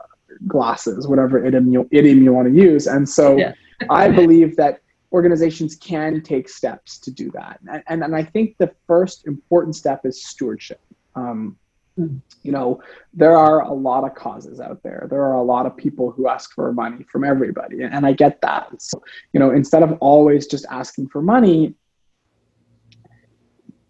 glasses, 0.47 1.07
whatever 1.07 1.45
idiom 1.45 1.73
you, 1.73 1.89
idiom 1.91 2.23
you 2.23 2.33
want 2.33 2.49
to 2.49 2.55
use. 2.55 2.87
And 2.87 3.09
so 3.09 3.37
yeah. 3.37 3.53
I 3.91 4.09
believe 4.09 4.57
that 4.57 4.81
organizations 5.13 5.77
can 5.77 6.23
take 6.23 6.49
steps 6.49 6.99
to 6.99 7.11
do 7.11 7.31
that. 7.33 7.61
And, 7.71 7.83
and, 7.89 8.03
and 8.03 8.17
I 8.17 8.25
think 8.25 8.57
the 8.59 8.73
first 8.87 9.27
important 9.27 9.77
step 9.77 10.05
is 10.05 10.25
stewardship. 10.25 10.81
Um, 11.15 11.57
you 11.97 12.51
know, 12.51 12.83
there 13.13 13.37
are 13.37 13.61
a 13.61 13.73
lot 13.73 14.03
of 14.03 14.17
causes 14.17 14.59
out 14.61 14.83
there. 14.83 15.07
There 15.09 15.23
are 15.23 15.35
a 15.35 15.43
lot 15.43 15.67
of 15.67 15.77
people 15.77 16.11
who 16.11 16.27
ask 16.27 16.53
for 16.53 16.73
money 16.73 17.05
from 17.05 17.23
everybody. 17.23 17.83
And 17.83 18.05
I 18.05 18.13
get 18.13 18.41
that. 18.41 18.83
So, 18.83 19.01
you 19.33 19.39
know, 19.39 19.53
instead 19.53 19.85
of 19.85 19.97
always 20.01 20.49
just 20.49 20.67
asking 20.71 21.09
for 21.09 21.23
money, 21.23 21.75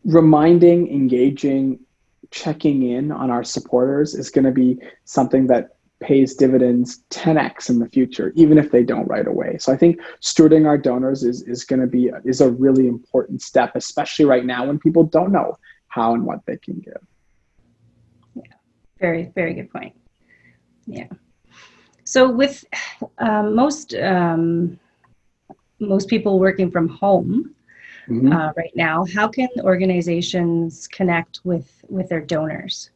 reminding, 0.05 0.89
engaging, 0.89 1.81
checking 2.35 2.83
in 2.83 3.12
on 3.12 3.31
our 3.31 3.45
supporters 3.45 4.12
is 4.14 4.29
going 4.29 4.45
to 4.45 4.50
be 4.50 4.76
something 5.05 5.47
that 5.47 5.76
pays 6.00 6.35
dividends 6.35 7.05
10x 7.11 7.71
in 7.71 7.79
the 7.79 7.88
future, 7.88 8.33
even 8.35 8.59
if 8.59 8.73
they 8.73 8.83
don't 8.83 9.07
right 9.07 9.29
away. 9.29 9.57
So 9.59 9.73
I 9.73 9.76
think 9.76 10.00
stewarding 10.21 10.67
our 10.67 10.76
donors 10.76 11.23
is, 11.23 11.43
is 11.43 11.64
going 11.64 11.81
to 11.81 11.87
be 11.87 12.11
is 12.25 12.41
a 12.41 12.50
really 12.50 12.88
important 12.88 13.41
step, 13.41 13.76
especially 13.76 14.25
right 14.25 14.45
now 14.45 14.67
when 14.67 14.81
people 14.81 15.05
don't 15.05 15.31
know 15.31 15.57
how 15.87 16.12
and 16.14 16.25
what 16.25 16.41
they 16.45 16.57
can 16.57 16.81
give. 16.81 17.03
Yeah, 18.35 18.55
very 18.99 19.31
very 19.35 19.55
good 19.55 19.71
point. 19.71 19.95
Yeah. 20.87 21.07
So 22.03 22.31
with 22.31 22.64
um, 23.19 23.55
most 23.55 23.95
um, 23.95 24.79
most 25.79 26.09
people 26.09 26.41
working 26.41 26.71
from 26.71 26.88
home 26.88 27.55
mm-hmm. 28.09 28.33
uh, 28.33 28.53
right 28.57 28.75
now, 28.75 29.05
how 29.15 29.29
can 29.29 29.49
organizations 29.61 30.87
connect 30.89 31.41
with 31.45 31.85
with 31.89 32.09
their 32.09 32.21
donors? 32.21 32.91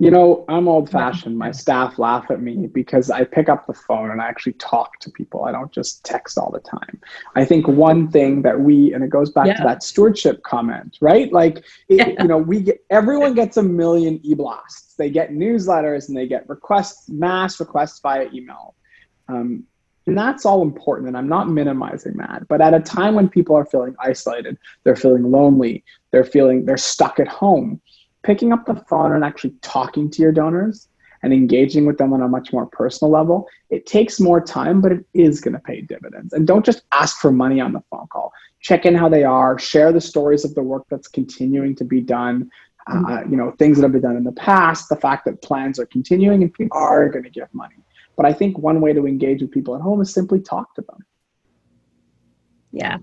You 0.00 0.10
know, 0.10 0.44
I'm 0.48 0.66
old 0.66 0.90
fashioned. 0.90 1.38
My 1.38 1.52
staff 1.52 2.00
laugh 2.00 2.28
at 2.28 2.42
me 2.42 2.66
because 2.66 3.10
I 3.12 3.22
pick 3.22 3.48
up 3.48 3.68
the 3.68 3.74
phone 3.74 4.10
and 4.10 4.20
I 4.20 4.26
actually 4.26 4.54
talk 4.54 4.98
to 5.00 5.10
people. 5.10 5.44
I 5.44 5.52
don't 5.52 5.70
just 5.70 6.04
text 6.04 6.36
all 6.36 6.50
the 6.50 6.58
time. 6.58 7.00
I 7.36 7.44
think 7.44 7.68
one 7.68 8.10
thing 8.10 8.42
that 8.42 8.58
we, 8.58 8.92
and 8.92 9.04
it 9.04 9.10
goes 9.10 9.30
back 9.30 9.46
yeah. 9.46 9.54
to 9.54 9.62
that 9.62 9.84
stewardship 9.84 10.42
comment, 10.42 10.98
right? 11.00 11.32
Like, 11.32 11.58
it, 11.88 11.98
yeah. 11.98 12.22
you 12.22 12.26
know, 12.26 12.38
we 12.38 12.62
get, 12.62 12.84
everyone 12.90 13.34
gets 13.34 13.56
a 13.56 13.62
million 13.62 14.18
e 14.24 14.34
blasts. 14.34 14.94
They 14.94 15.10
get 15.10 15.30
newsletters 15.30 16.08
and 16.08 16.16
they 16.16 16.26
get 16.26 16.48
requests, 16.48 17.08
mass 17.08 17.60
requests 17.60 18.00
via 18.00 18.26
email. 18.34 18.74
Um, 19.28 19.64
and 20.06 20.16
that's 20.18 20.44
all 20.44 20.62
important. 20.62 21.08
And 21.08 21.16
I'm 21.16 21.28
not 21.28 21.48
minimizing 21.48 22.16
that. 22.18 22.46
But 22.48 22.60
at 22.60 22.74
a 22.74 22.80
time 22.80 23.14
when 23.14 23.28
people 23.28 23.56
are 23.56 23.64
feeling 23.64 23.94
isolated, 24.00 24.58
they're 24.82 24.96
feeling 24.96 25.30
lonely, 25.30 25.84
they're 26.10 26.24
feeling 26.24 26.64
they're 26.64 26.76
stuck 26.76 27.18
at 27.20 27.28
home 27.28 27.80
picking 28.24 28.52
up 28.52 28.66
the 28.66 28.74
phone 28.88 29.12
and 29.12 29.24
actually 29.24 29.54
talking 29.62 30.10
to 30.10 30.22
your 30.22 30.32
donors 30.32 30.88
and 31.22 31.32
engaging 31.32 31.86
with 31.86 31.96
them 31.98 32.12
on 32.12 32.20
a 32.20 32.28
much 32.28 32.52
more 32.52 32.66
personal 32.66 33.10
level, 33.10 33.46
it 33.70 33.86
takes 33.86 34.20
more 34.20 34.40
time, 34.40 34.80
but 34.80 34.92
it 34.92 35.06
is 35.14 35.40
going 35.40 35.54
to 35.54 35.60
pay 35.60 35.80
dividends. 35.80 36.32
And 36.32 36.46
don't 36.46 36.64
just 36.64 36.82
ask 36.92 37.18
for 37.18 37.30
money 37.30 37.60
on 37.60 37.72
the 37.72 37.82
phone 37.90 38.06
call. 38.08 38.32
Check 38.60 38.84
in 38.84 38.94
how 38.94 39.08
they 39.08 39.24
are, 39.24 39.58
share 39.58 39.92
the 39.92 40.00
stories 40.00 40.44
of 40.44 40.54
the 40.54 40.62
work 40.62 40.84
that's 40.90 41.08
continuing 41.08 41.76
to 41.76 41.84
be 41.84 42.00
done, 42.00 42.50
uh, 42.86 42.94
mm-hmm. 42.94 43.30
you 43.30 43.36
know, 43.36 43.52
things 43.52 43.78
that 43.78 43.84
have 43.84 43.92
been 43.92 44.02
done 44.02 44.16
in 44.16 44.24
the 44.24 44.32
past, 44.32 44.88
the 44.88 44.96
fact 44.96 45.24
that 45.24 45.40
plans 45.40 45.78
are 45.78 45.86
continuing 45.86 46.42
and 46.42 46.52
people 46.52 46.76
are 46.76 47.08
going 47.08 47.24
to 47.24 47.30
give 47.30 47.48
money. 47.54 47.76
But 48.16 48.26
I 48.26 48.32
think 48.32 48.58
one 48.58 48.80
way 48.80 48.92
to 48.92 49.06
engage 49.06 49.42
with 49.42 49.50
people 49.50 49.74
at 49.74 49.80
home 49.80 50.00
is 50.00 50.12
simply 50.12 50.40
talk 50.40 50.74
to 50.74 50.82
them. 50.82 51.04
Yeah, 52.70 52.98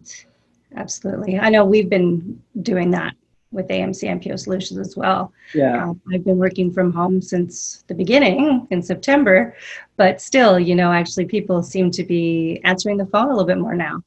absolutely. 0.76 1.40
I 1.40 1.50
know 1.50 1.66
we've 1.66 1.90
been 1.90 2.42
doing 2.62 2.92
that 2.92 3.16
with 3.52 3.68
AMC 3.68 4.04
NPO 4.04 4.40
Solutions 4.40 4.80
as 4.80 4.96
well. 4.96 5.34
Yeah. 5.54 5.84
Um, 5.84 6.02
I've 6.14 6.24
been 6.24 6.38
working 6.38 6.72
from 6.72 6.94
home 6.94 7.22
since 7.22 7.84
the 7.88 7.94
beginning 7.94 8.68
in 8.72 8.82
September, 8.82 9.56
but 9.98 10.22
still, 10.22 10.60
you 10.60 10.76
know, 10.76 10.92
actually 10.92 11.26
people 11.26 11.62
seem 11.62 11.92
to 11.92 12.04
be 12.04 12.62
answering 12.64 12.98
the 12.98 13.06
phone 13.06 13.26
a 13.26 13.30
little 13.30 13.46
bit 13.46 13.58
more 13.58 13.76
now 13.76 14.02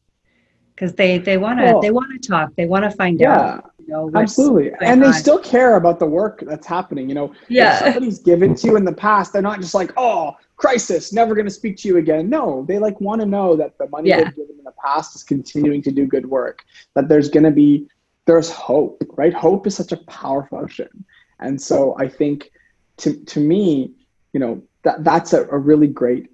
because 0.75 0.95
they 0.95 1.19
they 1.19 1.37
want 1.37 1.61
to 1.61 1.79
they 1.83 1.91
want 1.91 2.11
to 2.21 2.29
talk, 2.29 2.55
they 2.57 2.67
want 2.67 2.85
to 2.85 2.91
find 2.91 3.21
yeah, 3.21 3.39
out. 3.39 3.71
You 3.79 3.89
know, 3.89 4.11
absolutely, 4.15 4.73
and 4.81 5.03
they 5.03 5.09
on. 5.09 5.13
still 5.13 5.39
care 5.39 5.77
about 5.77 5.99
the 5.99 6.07
work 6.07 6.43
that's 6.47 6.67
happening. 6.67 7.09
You 7.09 7.15
know, 7.15 7.35
yeah. 7.49 7.75
if 7.75 7.79
somebody's 7.81 8.19
given 8.19 8.55
to 8.55 8.67
you 8.67 8.77
in 8.77 8.85
the 8.85 8.93
past, 8.93 9.33
they're 9.33 9.43
not 9.43 9.61
just 9.61 9.75
like, 9.75 9.93
oh, 9.97 10.37
crisis, 10.57 11.13
never 11.13 11.35
going 11.35 11.47
to 11.47 11.51
speak 11.51 11.77
to 11.79 11.89
you 11.89 11.97
again. 11.97 12.29
No, 12.29 12.65
they 12.67 12.79
like 12.79 13.01
want 13.01 13.21
to 13.21 13.27
know 13.27 13.57
that 13.57 13.77
the 13.79 13.89
money 13.89 14.09
yeah. 14.09 14.25
they've 14.25 14.37
given 14.37 14.57
in 14.59 14.65
the 14.65 14.75
past 14.83 15.17
is 15.17 15.23
continuing 15.23 15.83
to 15.83 15.91
do 15.91 16.07
good 16.07 16.27
work. 16.27 16.65
That 16.95 17.09
there's 17.09 17.29
going 17.29 17.45
to 17.45 17.51
be 17.51 17.89
there's 18.27 18.51
hope, 18.51 19.03
right? 19.17 19.35
Hope 19.35 19.67
is 19.67 19.77
such 19.77 19.93
a 19.93 19.99
powerful 20.05 20.59
emotion. 20.59 21.05
And 21.41 21.61
so 21.61 21.95
I 21.99 22.09
think 22.09 22.51
to, 22.99 23.15
to 23.25 23.41
me, 23.41 23.93
you 24.33 24.41
know, 24.41 24.63
that, 24.83 25.05
that's 25.05 25.33
a, 25.33 25.43
a 25.49 25.59
really 25.59 25.87
great, 25.87 26.31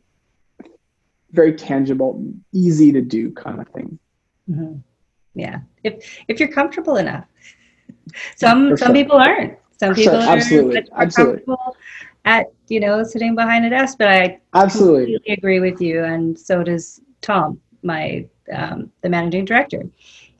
very 1.32 1.54
tangible, 1.54 2.24
easy 2.52 2.92
to 2.92 3.00
do 3.00 3.32
kind 3.32 3.60
of 3.60 3.68
thing. 3.68 3.98
Mm-hmm. 4.48 4.76
Yeah. 5.34 5.60
If, 5.84 6.18
if 6.28 6.40
you're 6.40 6.52
comfortable 6.52 6.96
enough. 6.96 7.24
Some, 8.36 8.76
some 8.76 8.92
people 8.92 9.16
aren't. 9.16 9.56
Some 9.78 9.94
people 9.94 10.20
sure. 10.20 10.28
absolutely. 10.28 10.78
are 10.78 11.02
absolutely. 11.02 11.44
comfortable 11.44 11.76
at, 12.24 12.46
you 12.68 12.80
know, 12.80 13.02
sitting 13.02 13.34
behind 13.34 13.64
a 13.64 13.70
desk, 13.70 13.98
but 13.98 14.08
I 14.08 14.40
absolutely 14.54 15.20
agree 15.28 15.60
with 15.60 15.80
you. 15.80 16.04
And 16.04 16.38
so 16.38 16.62
does 16.62 17.00
Tom, 17.20 17.60
my, 17.82 18.26
um, 18.52 18.90
the 19.02 19.08
managing 19.08 19.44
director 19.44 19.84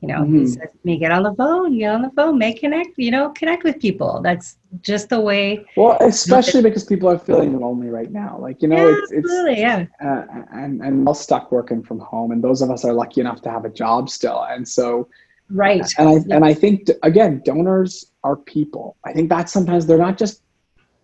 you 0.01 0.09
know 0.09 0.21
mm-hmm. 0.21 0.41
he 0.41 0.47
says 0.47 0.69
me 0.85 0.99
get 0.99 1.13
on 1.13 1.23
the 1.23 1.35
phone 1.35 1.79
get 1.79 1.95
on 1.95 2.03
the 2.03 2.11
phone 2.11 2.39
make 2.39 2.61
connect 2.61 2.97
you 2.97 3.11
know 3.11 3.31
connect 3.31 3.65
with 3.65 3.79
people 3.79 4.21
that's 4.23 4.57
just 4.81 5.09
the 5.09 5.21
way 5.21 5.65
well 5.77 5.97
especially 6.01 6.63
because 6.63 6.85
people 6.85 7.09
are 7.09 7.19
feeling 7.19 7.59
lonely 7.59 7.89
right 7.89 8.11
now 8.11 8.39
like 8.41 8.61
you 8.63 8.69
know 8.69 8.77
yeah, 8.77 8.97
it's, 9.03 9.13
absolutely, 9.13 9.53
it's 9.53 9.61
yeah 9.61 9.87
uh, 10.03 10.25
and 10.53 10.83
and 10.83 11.07
all 11.07 11.15
stuck 11.15 11.53
working 11.53 11.83
from 11.83 11.99
home 11.99 12.31
and 12.33 12.43
those 12.43 12.63
of 12.63 12.71
us 12.71 12.85
are 12.85 12.93
lucky 12.93 13.21
enough 13.21 13.41
to 13.43 13.51
have 13.51 13.65
a 13.65 13.71
job 13.71 14.09
still 14.09 14.45
and 14.51 14.67
so 14.67 15.09
right 15.51 15.87
and 15.99 16.09
i 16.09 16.13
yeah. 16.13 16.37
and 16.37 16.45
i 16.45 16.55
think 16.55 16.89
again 17.03 17.43
donors 17.45 18.13
are 18.25 18.37
people 18.37 18.97
i 19.05 19.13
think 19.13 19.29
that 19.29 19.51
sometimes 19.51 19.87
they're 19.87 19.99
not 19.99 20.17
just 20.17 20.43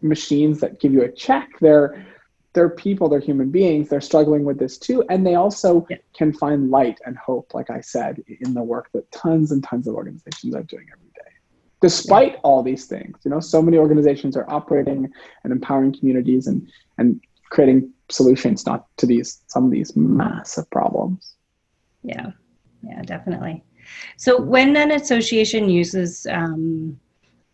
machines 0.02 0.60
that 0.60 0.78
give 0.80 0.92
you 0.92 1.02
a 1.02 1.10
check 1.10 1.48
they're 1.60 2.06
they're 2.56 2.70
people, 2.70 3.06
they're 3.06 3.20
human 3.20 3.50
beings, 3.50 3.90
they're 3.90 4.00
struggling 4.00 4.42
with 4.42 4.58
this 4.58 4.78
too. 4.78 5.04
And 5.10 5.26
they 5.26 5.34
also 5.34 5.86
yeah. 5.90 5.98
can 6.16 6.32
find 6.32 6.70
light 6.70 6.98
and 7.04 7.14
hope, 7.18 7.52
like 7.52 7.68
I 7.68 7.82
said, 7.82 8.24
in 8.40 8.54
the 8.54 8.62
work 8.62 8.88
that 8.94 9.12
tons 9.12 9.52
and 9.52 9.62
tons 9.62 9.86
of 9.86 9.94
organizations 9.94 10.54
are 10.54 10.62
doing 10.62 10.86
every 10.90 11.10
day. 11.14 11.30
Despite 11.82 12.32
yeah. 12.32 12.38
all 12.44 12.62
these 12.62 12.86
things, 12.86 13.18
you 13.24 13.30
know, 13.30 13.40
so 13.40 13.60
many 13.60 13.76
organizations 13.76 14.38
are 14.38 14.48
operating 14.48 15.06
and 15.44 15.52
empowering 15.52 15.92
communities 15.92 16.46
and, 16.46 16.66
and 16.96 17.20
creating 17.50 17.92
solutions 18.08 18.64
not 18.64 18.86
to 18.96 19.04
these 19.04 19.42
some 19.48 19.66
of 19.66 19.70
these 19.70 19.94
massive 19.94 20.68
problems. 20.70 21.34
Yeah, 22.02 22.30
yeah, 22.82 23.02
definitely. 23.02 23.62
So 24.16 24.40
when 24.40 24.78
an 24.78 24.92
association 24.92 25.68
uses 25.68 26.26
um, 26.30 26.98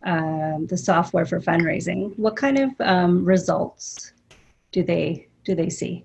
uh, 0.04 0.58
the 0.66 0.76
software 0.76 1.24
for 1.24 1.40
fundraising, 1.40 2.16
what 2.18 2.36
kind 2.36 2.58
of 2.58 2.70
um, 2.80 3.24
results 3.24 4.12
do 4.72 4.82
they 4.82 5.28
do 5.44 5.54
they 5.54 5.68
see? 5.68 6.04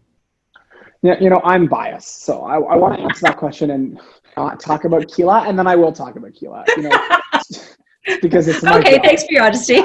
Yeah, 1.04 1.20
you 1.20 1.30
know, 1.30 1.42
I'm 1.44 1.68
biased, 1.68 2.24
so 2.24 2.42
I, 2.42 2.56
I 2.56 2.75
want 2.75 2.98
to 2.98 3.04
answer 3.04 3.22
that 3.22 3.38
question 3.38 3.72
and 3.72 4.00
not 4.36 4.60
talk 4.60 4.84
about 4.84 5.08
Keela, 5.08 5.44
and 5.48 5.58
then 5.58 5.68
I 5.68 5.75
will 5.75 5.92
talk 5.92 6.16
about 6.16 6.34
Keela. 6.34 6.63
You 6.75 6.84
know, 6.84 7.10
because 8.22 8.48
it's 8.48 8.63
okay. 8.63 8.96
Job. 8.96 9.04
Thanks 9.04 9.24
for 9.25 9.32
your 9.32 9.44
honesty. 9.44 9.82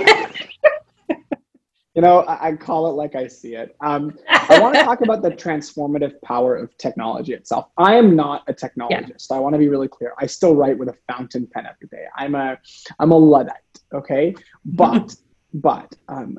you 1.95 2.01
know, 2.01 2.21
I, 2.21 2.49
I, 2.49 2.53
call 2.57 2.87
it 2.87 2.95
like 2.95 3.15
I 3.15 3.27
see 3.27 3.55
it. 3.55 3.77
Um, 3.81 4.17
I 4.29 4.59
want 4.59 4.75
to 4.75 4.83
talk 4.83 5.03
about 5.03 5.23
the 5.23 5.31
transformative 5.31 6.21
power 6.23 6.57
of 6.57 6.77
technology 6.79 7.35
itself. 7.35 7.67
I 7.77 7.97
am 7.97 8.17
not 8.17 8.45
a 8.49 8.55
technologist. 8.55 9.27
Yeah. 9.31 9.37
I 9.37 9.39
want 9.39 9.55
to 9.55 9.59
be 9.59 9.69
really 9.69 9.89
clear. 9.89 10.15
I 10.19 10.27
still 10.27 10.55
write 10.55 10.79
with 10.79 10.89
a 10.89 10.97
fountain 11.13 11.47
pen 11.47 11.67
every 11.67 11.89
day. 11.89 12.05
I'm 12.17 12.35
a 12.35 12.59
I'm 12.99 13.13
a 13.13 13.19
luddite. 13.19 13.72
Okay, 13.93 14.35
but 14.65 15.15
but 15.55 15.95
um, 16.09 16.39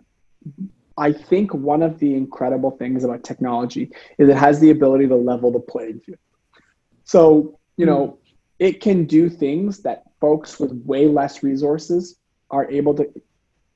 I 0.97 1.11
think 1.11 1.53
one 1.53 1.81
of 1.81 1.99
the 1.99 2.13
incredible 2.13 2.71
things 2.71 3.03
about 3.03 3.23
technology 3.23 3.91
is 4.17 4.29
it 4.29 4.37
has 4.37 4.59
the 4.59 4.71
ability 4.71 5.07
to 5.07 5.15
level 5.15 5.51
the 5.51 5.59
playing 5.59 5.99
field. 6.01 6.19
So, 7.03 7.59
you 7.77 7.85
know, 7.85 8.07
mm. 8.07 8.17
it 8.59 8.81
can 8.81 9.05
do 9.05 9.29
things 9.29 9.79
that 9.79 10.03
folks 10.19 10.59
with 10.59 10.71
way 10.85 11.07
less 11.07 11.43
resources 11.43 12.17
are 12.49 12.69
able 12.69 12.93
to 12.95 13.09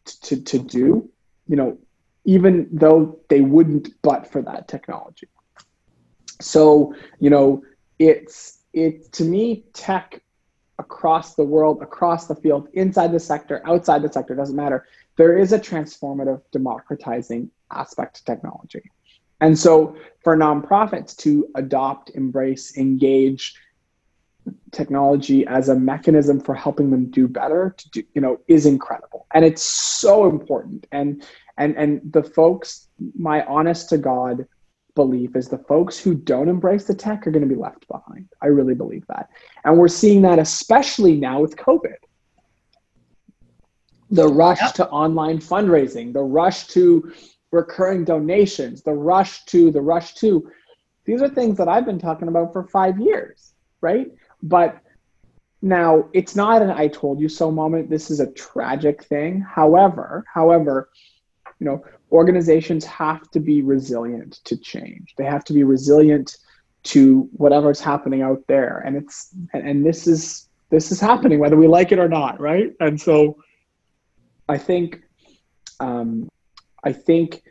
to 0.05 0.41
to 0.41 0.60
do, 0.60 1.10
you 1.48 1.55
know, 1.55 1.77
even 2.25 2.67
though 2.72 3.19
they 3.29 3.41
wouldn't 3.41 3.89
but 4.01 4.31
for 4.31 4.41
that 4.43 4.67
technology. 4.67 5.27
So, 6.39 6.93
you 7.19 7.29
know, 7.29 7.63
it's 7.98 8.60
it 8.74 9.12
to 9.13 9.24
me 9.24 9.63
tech 9.74 10.22
across 10.79 11.36
the 11.36 11.43
world, 11.43 11.81
across 11.81 12.27
the 12.27 12.36
field, 12.36 12.67
inside 12.74 13.12
the 13.12 13.19
sector, 13.19 13.62
outside 13.65 14.01
the 14.01 14.12
sector, 14.12 14.36
doesn't 14.36 14.55
matter 14.55 14.86
there 15.17 15.38
is 15.38 15.51
a 15.51 15.60
transformative 15.60 16.41
democratizing 16.51 17.50
aspect 17.72 18.17
to 18.17 18.24
technology. 18.24 18.84
And 19.41 19.57
so 19.57 19.98
for 20.24 20.38
nonprofits 20.38 21.15
to 21.17 21.48
adopt, 21.55 22.12
embrace, 22.12 22.77
engage 22.77 23.55
technology 24.72 25.46
as 25.46 25.69
a 25.69 25.75
mechanism 25.75 26.39
for 26.39 26.55
helping 26.55 26.89
them 26.89 27.10
do 27.12 27.27
better 27.27 27.75
to 27.77 27.89
do, 27.89 28.03
you 28.15 28.22
know, 28.22 28.39
is 28.48 28.65
incredible. 28.65 29.27
And 29.34 29.43
it's 29.43 29.62
so 29.62 30.29
important. 30.29 30.88
And 30.91 31.24
and 31.57 31.75
and 31.75 32.01
the 32.13 32.24
folks, 32.24 32.88
my 33.17 33.43
honest 33.46 33.89
to 33.89 33.98
God 33.98 34.48
belief 34.98 35.38
is 35.38 35.48
the 35.48 35.58
folks 35.58 35.98
who 35.98 36.13
don't 36.13 36.50
embrace 36.50 36.84
the 36.84 36.94
tech 36.94 37.25
are 37.25 37.32
going 37.32 37.48
to 37.48 37.56
be 37.56 37.60
left 37.60 37.88
behind. 37.88 38.27
I 38.42 38.48
really 38.48 38.74
believe 38.74 39.06
that. 39.08 39.30
And 39.63 39.77
we're 39.77 39.88
seeing 39.88 40.22
that 40.24 40.39
especially 40.39 41.16
now 41.16 41.39
with 41.39 41.56
COVID 41.56 41.96
the 44.10 44.27
rush 44.27 44.62
yep. 44.62 44.74
to 44.75 44.88
online 44.89 45.39
fundraising, 45.39 46.13
the 46.13 46.22
rush 46.22 46.68
to 46.68 47.12
recurring 47.51 48.06
donations, 48.06 48.82
the 48.82 48.94
rush 48.94 49.44
to, 49.46 49.72
the 49.72 49.82
rush 49.82 50.13
to. 50.16 50.50
These 51.06 51.22
are 51.22 51.30
things 51.30 51.58
that 51.58 51.68
I've 51.68 51.86
been 51.86 52.00
talking 52.00 52.27
about 52.27 52.54
for 52.54 52.63
five 52.63 53.00
years, 53.00 53.54
right? 53.82 54.08
But 54.42 54.80
now 55.62 56.10
it's 56.13 56.36
not 56.36 56.62
an 56.62 56.70
I 56.70 56.88
told 56.88 57.20
you 57.20 57.30
so 57.30 57.51
moment. 57.51 57.89
This 57.89 58.10
is 58.12 58.20
a 58.20 58.32
tragic 58.32 59.04
thing. 59.04 59.42
However, 59.42 60.24
however, 60.34 60.89
you 61.60 61.66
know, 61.66 61.84
organizations 62.12 62.86
have 62.86 63.30
to 63.32 63.40
be 63.40 63.62
resilient 63.62 64.40
to 64.46 64.58
change. 64.58 65.14
They 65.18 65.26
have 65.26 65.44
to 65.46 65.54
be 65.54 65.64
resilient 65.64 66.38
to 66.84 67.30
whatever's 67.34 67.80
happening 67.80 68.22
out 68.22 68.44
there. 68.48 68.80
And 68.86 68.96
it's 68.96 69.30
and, 69.54 69.68
and 69.68 69.86
this 69.86 70.08
is 70.08 70.48
this 70.70 70.92
is 70.92 71.00
happening 71.00 71.40
whether 71.40 71.58
we 71.58 71.68
like 71.68 71.92
it 71.92 72.00
or 72.00 72.08
not, 72.08 72.40
right? 72.40 72.74
And 72.80 73.00
so 73.00 73.38
I 74.48 74.58
think 74.58 75.02
um, 75.80 76.30
I 76.84 76.94
think 76.94 77.44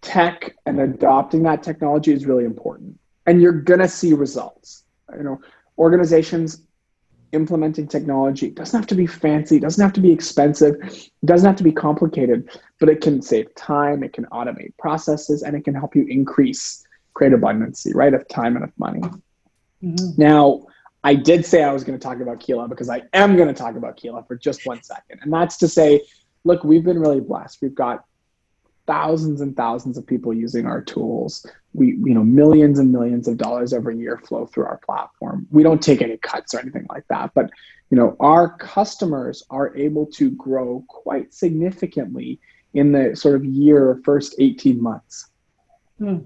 tech 0.00 0.54
and 0.66 0.80
adopting 0.80 1.42
that 1.44 1.62
technology 1.62 2.12
is 2.12 2.26
really 2.26 2.44
important. 2.44 2.98
And 3.26 3.40
you're 3.40 3.52
gonna 3.52 3.88
see 3.88 4.12
results. 4.12 4.84
You 5.16 5.22
know, 5.22 5.40
organizations 5.78 6.62
implementing 7.32 7.88
technology 7.88 8.46
it 8.46 8.54
doesn't 8.54 8.78
have 8.78 8.86
to 8.86 8.94
be 8.94 9.06
fancy, 9.06 9.56
it 9.56 9.60
doesn't 9.60 9.82
have 9.82 9.92
to 9.92 10.00
be 10.00 10.12
expensive, 10.12 10.76
it 10.82 11.10
doesn't 11.24 11.46
have 11.46 11.56
to 11.56 11.64
be 11.64 11.72
complicated, 11.72 12.48
but 12.78 12.88
it 12.88 13.00
can 13.00 13.20
save 13.22 13.54
time, 13.54 14.02
it 14.02 14.12
can 14.12 14.26
automate 14.26 14.76
processes, 14.78 15.42
and 15.42 15.56
it 15.56 15.64
can 15.64 15.74
help 15.74 15.96
you 15.96 16.04
increase 16.08 16.84
create 17.14 17.32
abundancy, 17.32 17.94
right, 17.94 18.14
of 18.14 18.26
time 18.28 18.56
and 18.56 18.64
of 18.64 18.72
money. 18.78 19.00
Mm-hmm. 19.82 19.94
Now, 20.16 20.62
I 21.04 21.14
did 21.14 21.44
say 21.44 21.62
I 21.62 21.72
was 21.72 21.84
going 21.84 21.98
to 21.98 22.02
talk 22.02 22.20
about 22.20 22.40
Keela 22.40 22.68
because 22.68 22.88
I 22.88 23.02
am 23.12 23.36
going 23.36 23.48
to 23.48 23.54
talk 23.54 23.76
about 23.76 23.96
Keela 23.96 24.24
for 24.24 24.36
just 24.36 24.66
one 24.66 24.82
second. 24.82 25.20
And 25.22 25.32
that's 25.32 25.56
to 25.58 25.68
say, 25.68 26.02
look, 26.44 26.62
we've 26.64 26.84
been 26.84 26.98
really 26.98 27.20
blessed. 27.20 27.58
We've 27.60 27.74
got 27.74 28.04
thousands 28.86 29.40
and 29.40 29.56
thousands 29.56 29.96
of 29.96 30.06
people 30.06 30.34
using 30.34 30.66
our 30.66 30.82
tools. 30.82 31.46
We, 31.72 31.88
you 31.88 32.14
know, 32.14 32.24
millions 32.24 32.78
and 32.78 32.92
millions 32.92 33.28
of 33.28 33.36
dollars 33.38 33.72
every 33.72 33.98
year 33.98 34.18
flow 34.18 34.46
through 34.46 34.66
our 34.66 34.78
platform. 34.78 35.46
We 35.50 35.62
don't 35.62 35.80
take 35.80 36.02
any 36.02 36.16
cuts 36.18 36.54
or 36.54 36.60
anything 36.60 36.86
like 36.90 37.06
that, 37.08 37.32
but 37.34 37.50
you 37.90 37.96
know, 37.96 38.16
our 38.20 38.56
customers 38.56 39.42
are 39.50 39.76
able 39.76 40.06
to 40.06 40.30
grow 40.30 40.82
quite 40.88 41.34
significantly 41.34 42.40
in 42.72 42.90
the 42.92 43.14
sort 43.14 43.34
of 43.34 43.44
year 43.44 44.00
first 44.02 44.34
18 44.38 44.82
months. 44.82 45.28
Hmm. 45.98 46.20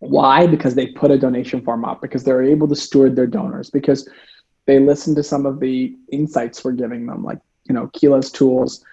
Why? 0.00 0.46
Because 0.46 0.74
they 0.74 0.88
put 0.88 1.12
a 1.12 1.18
donation 1.18 1.62
form 1.62 1.84
up, 1.84 2.02
because 2.02 2.24
they're 2.24 2.42
able 2.42 2.66
to 2.68 2.74
steward 2.74 3.14
their 3.14 3.28
donors, 3.28 3.70
because 3.70 4.08
they 4.66 4.80
listen 4.80 5.14
to 5.14 5.22
some 5.22 5.46
of 5.46 5.60
the 5.60 5.96
insights 6.10 6.64
we're 6.64 6.72
giving 6.72 7.06
them, 7.06 7.22
like, 7.22 7.38
you 7.68 7.74
know, 7.74 7.86
Keela's 7.94 8.30
tools 8.30 8.84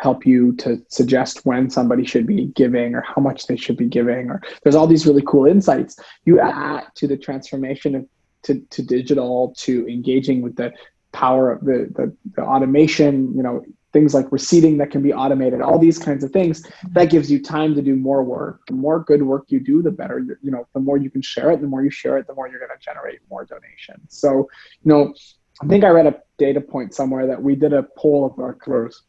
help 0.00 0.24
you 0.24 0.52
to 0.56 0.82
suggest 0.88 1.44
when 1.44 1.68
somebody 1.68 2.04
should 2.04 2.26
be 2.26 2.46
giving 2.46 2.94
or 2.94 3.02
how 3.02 3.20
much 3.20 3.46
they 3.46 3.56
should 3.56 3.76
be 3.76 3.86
giving 3.86 4.30
or 4.30 4.40
there's 4.62 4.74
all 4.74 4.86
these 4.86 5.06
really 5.06 5.22
cool 5.26 5.46
insights. 5.46 5.98
You 6.24 6.40
add 6.40 6.84
to 6.96 7.06
the 7.06 7.16
transformation 7.16 7.94
of 7.94 8.06
to, 8.44 8.60
to 8.70 8.82
digital 8.82 9.54
to 9.58 9.86
engaging 9.86 10.40
with 10.40 10.56
the 10.56 10.72
power 11.12 11.52
of 11.52 11.60
the, 11.64 11.90
the, 11.94 12.16
the 12.36 12.42
automation 12.42 13.36
you 13.36 13.42
know 13.42 13.62
things 13.92 14.14
like 14.14 14.30
receipting 14.30 14.78
that 14.78 14.90
can 14.90 15.02
be 15.02 15.12
automated 15.12 15.60
all 15.60 15.76
these 15.76 15.98
kinds 15.98 16.22
of 16.22 16.30
things. 16.30 16.64
That 16.92 17.10
gives 17.10 17.28
you 17.28 17.42
time 17.42 17.74
to 17.74 17.82
do 17.82 17.96
more 17.96 18.22
work. 18.22 18.60
The 18.68 18.74
more 18.74 19.00
good 19.00 19.20
work 19.20 19.46
you 19.48 19.58
do 19.58 19.82
the 19.82 19.90
better 19.90 20.20
you 20.42 20.50
know 20.50 20.66
the 20.72 20.80
more 20.80 20.96
you 20.96 21.10
can 21.10 21.22
share 21.22 21.50
it 21.50 21.60
the 21.60 21.66
more 21.66 21.84
you 21.84 21.90
share 21.90 22.16
it 22.16 22.26
the 22.26 22.34
more 22.34 22.48
you're 22.48 22.60
going 22.60 22.76
to 22.76 22.84
generate 22.84 23.20
more 23.28 23.44
donations. 23.44 24.06
So 24.08 24.48
you 24.82 24.88
know 24.90 25.14
i 25.62 25.66
think 25.66 25.84
i 25.84 25.88
read 25.88 26.06
a 26.06 26.18
data 26.38 26.60
point 26.60 26.94
somewhere 26.94 27.26
that 27.26 27.42
we 27.42 27.54
did 27.54 27.74
a 27.74 27.82
poll 27.98 28.24
of 28.24 28.38
our 28.38 28.54
customers 28.54 29.02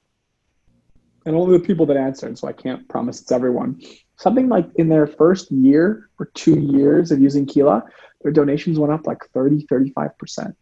and 1.25 1.35
only 1.35 1.57
the 1.57 1.63
people 1.63 1.85
that 1.85 1.97
answered 1.97 2.37
so 2.37 2.47
i 2.47 2.53
can't 2.53 2.87
promise 2.89 3.21
it's 3.21 3.31
everyone 3.31 3.79
something 4.17 4.49
like 4.49 4.67
in 4.75 4.87
their 4.89 5.07
first 5.07 5.51
year 5.51 6.09
or 6.19 6.27
two 6.35 6.59
years 6.59 7.11
of 7.11 7.19
using 7.19 7.43
Keela, 7.43 7.83
their 8.21 8.31
donations 8.31 8.77
went 8.77 8.93
up 8.93 9.07
like 9.07 9.19
30 9.33 9.65
35% 9.65 10.53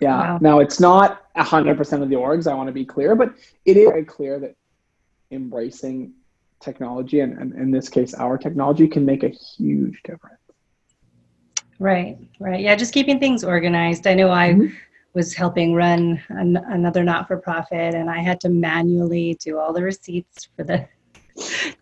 yeah. 0.00 0.18
Wow. 0.18 0.38
Now 0.40 0.58
it's 0.60 0.80
not 0.80 1.26
hundred 1.36 1.76
percent 1.76 2.02
of 2.02 2.08
the 2.08 2.16
orgs. 2.16 2.50
I 2.50 2.54
want 2.54 2.66
to 2.66 2.72
be 2.72 2.84
clear, 2.84 3.14
but 3.14 3.34
it 3.64 3.76
is 3.76 3.88
very 3.88 4.04
clear 4.04 4.38
that 4.40 4.56
embracing 5.30 6.12
technology 6.60 7.20
and, 7.20 7.38
and 7.38 7.54
in 7.54 7.70
this 7.70 7.88
case 7.88 8.12
our 8.14 8.36
technology 8.36 8.86
can 8.86 9.06
make 9.06 9.22
a 9.22 9.28
huge 9.28 10.02
difference. 10.04 10.40
Right. 11.78 12.18
Right. 12.38 12.60
Yeah. 12.60 12.76
Just 12.76 12.92
keeping 12.92 13.18
things 13.20 13.44
organized. 13.44 14.06
I 14.06 14.14
know 14.14 14.30
I. 14.30 14.50
Mm-hmm. 14.50 14.74
Was 15.12 15.34
helping 15.34 15.74
run 15.74 16.22
an, 16.28 16.56
another 16.56 17.02
not 17.02 17.26
for 17.26 17.36
profit, 17.36 17.94
and 17.94 18.08
I 18.08 18.18
had 18.18 18.40
to 18.42 18.48
manually 18.48 19.36
do 19.40 19.58
all 19.58 19.72
the 19.72 19.82
receipts 19.82 20.48
for 20.56 20.62
the 20.62 20.86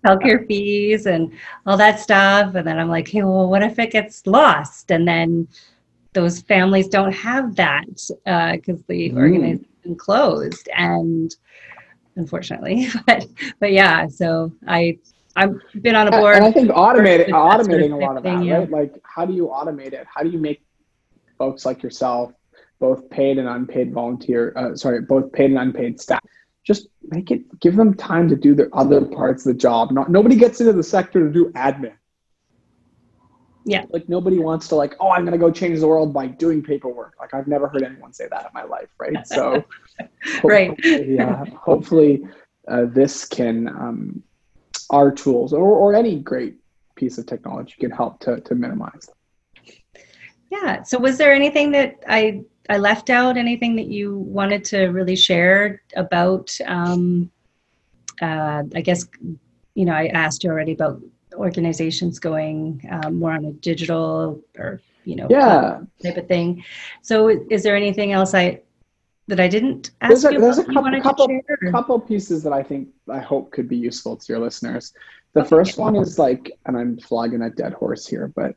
healthcare 0.06 0.46
fees 0.46 1.06
and 1.06 1.32
all 1.66 1.76
that 1.76 2.00
stuff. 2.00 2.54
And 2.54 2.66
then 2.66 2.78
I'm 2.78 2.88
like, 2.88 3.08
hey, 3.08 3.22
well, 3.22 3.48
what 3.48 3.62
if 3.62 3.78
it 3.78 3.92
gets 3.92 4.26
lost? 4.26 4.90
And 4.90 5.06
then 5.06 5.46
those 6.12 6.40
families 6.42 6.88
don't 6.88 7.12
have 7.12 7.54
that 7.56 7.84
because 7.84 8.80
uh, 8.80 8.84
the 8.88 9.10
mm. 9.10 9.16
organization 9.16 9.96
closed 9.96 10.68
and 10.76 11.36
unfortunately 12.16 12.88
but 13.06 13.26
but 13.60 13.72
yeah 13.72 14.06
so 14.06 14.52
i 14.66 14.98
i've 15.36 15.54
been 15.80 15.94
on 15.94 16.08
a 16.08 16.10
board 16.10 16.36
and 16.36 16.44
i 16.44 16.50
think 16.50 16.70
automating 16.70 17.28
automating 17.28 17.66
sort 17.66 17.82
of 17.82 17.92
a 17.92 17.96
lot 17.96 18.16
of 18.16 18.22
that 18.22 18.44
yeah. 18.44 18.58
right 18.58 18.70
like 18.70 18.94
how 19.04 19.24
do 19.24 19.32
you 19.32 19.46
automate 19.46 19.92
it 19.92 20.06
how 20.12 20.22
do 20.22 20.28
you 20.28 20.38
make 20.38 20.60
folks 21.38 21.64
like 21.64 21.82
yourself 21.82 22.32
both 22.80 23.08
paid 23.10 23.38
and 23.38 23.48
unpaid 23.48 23.92
volunteer 23.92 24.52
uh, 24.56 24.74
sorry 24.74 25.00
both 25.02 25.30
paid 25.32 25.50
and 25.50 25.58
unpaid 25.58 26.00
staff 26.00 26.20
just 26.64 26.88
make 27.08 27.30
it 27.30 27.42
give 27.60 27.76
them 27.76 27.94
time 27.94 28.28
to 28.28 28.36
do 28.36 28.54
their 28.54 28.68
other 28.72 29.04
parts 29.04 29.46
of 29.46 29.54
the 29.54 29.58
job 29.58 29.90
not 29.90 30.10
nobody 30.10 30.36
gets 30.36 30.60
into 30.60 30.72
the 30.72 30.82
sector 30.82 31.26
to 31.26 31.32
do 31.32 31.50
admin 31.52 31.94
yeah. 33.68 33.84
Like 33.90 34.08
nobody 34.08 34.38
wants 34.38 34.66
to 34.68 34.76
like, 34.76 34.94
oh, 34.98 35.10
I'm 35.10 35.26
gonna 35.26 35.36
go 35.36 35.50
change 35.50 35.80
the 35.80 35.86
world 35.86 36.14
by 36.14 36.26
doing 36.26 36.62
paperwork. 36.62 37.14
Like 37.20 37.34
I've 37.34 37.46
never 37.46 37.68
heard 37.68 37.82
anyone 37.82 38.14
say 38.14 38.26
that 38.30 38.46
in 38.46 38.50
my 38.54 38.64
life, 38.64 38.88
right? 38.98 39.26
So, 39.26 39.62
right. 40.42 40.74
yeah. 40.84 41.44
Hopefully, 41.54 42.22
uh, 42.66 42.86
this 42.86 43.26
can 43.26 43.68
um, 43.68 44.22
our 44.88 45.12
tools 45.12 45.52
or 45.52 45.68
or 45.68 45.94
any 45.94 46.18
great 46.18 46.56
piece 46.94 47.18
of 47.18 47.26
technology 47.26 47.74
can 47.78 47.90
help 47.90 48.20
to 48.20 48.40
to 48.40 48.54
minimize. 48.54 49.10
Yeah. 50.50 50.82
So, 50.82 50.98
was 50.98 51.18
there 51.18 51.34
anything 51.34 51.70
that 51.72 51.96
I 52.08 52.44
I 52.68 52.78
left 52.78 53.10
out? 53.10 53.36
Anything 53.36 53.76
that 53.76 53.86
you 53.86 54.16
wanted 54.18 54.64
to 54.66 54.86
really 54.86 55.16
share 55.16 55.82
about? 55.96 56.56
Um, 56.66 57.30
uh, 58.20 58.64
I 58.74 58.80
guess 58.80 59.06
you 59.74 59.84
know 59.84 59.92
I 59.92 60.06
asked 60.08 60.44
you 60.44 60.50
already 60.50 60.72
about 60.72 61.00
organizations 61.34 62.18
going 62.18 62.86
um, 62.90 63.18
more 63.18 63.32
on 63.32 63.44
a 63.44 63.52
digital 63.52 64.42
or 64.58 64.80
you 65.04 65.16
know 65.16 65.26
yeah 65.30 65.80
type 66.02 66.16
of 66.16 66.28
thing. 66.28 66.64
So 67.02 67.28
is 67.50 67.62
there 67.62 67.76
anything 67.76 68.12
else 68.12 68.34
I 68.34 68.62
that 69.28 69.40
I 69.40 69.46
didn't 69.46 69.90
ask 70.00 70.22
there's 70.22 70.24
a, 70.24 70.38
there's 70.38 70.58
a 70.58 70.64
couple 70.64 71.00
couple, 71.00 71.28
couple 71.70 72.00
pieces 72.00 72.42
that 72.42 72.52
I 72.52 72.62
think 72.62 72.88
I 73.10 73.18
hope 73.18 73.52
could 73.52 73.68
be 73.68 73.76
useful 73.76 74.16
to 74.16 74.32
your 74.32 74.40
listeners. 74.40 74.94
The 75.34 75.40
okay. 75.40 75.48
first 75.50 75.78
one 75.78 75.94
is 75.96 76.18
like, 76.18 76.50
and 76.64 76.76
I'm 76.76 76.98
flogging 76.98 77.42
a 77.42 77.50
dead 77.50 77.74
horse 77.74 78.06
here, 78.06 78.32
but 78.34 78.56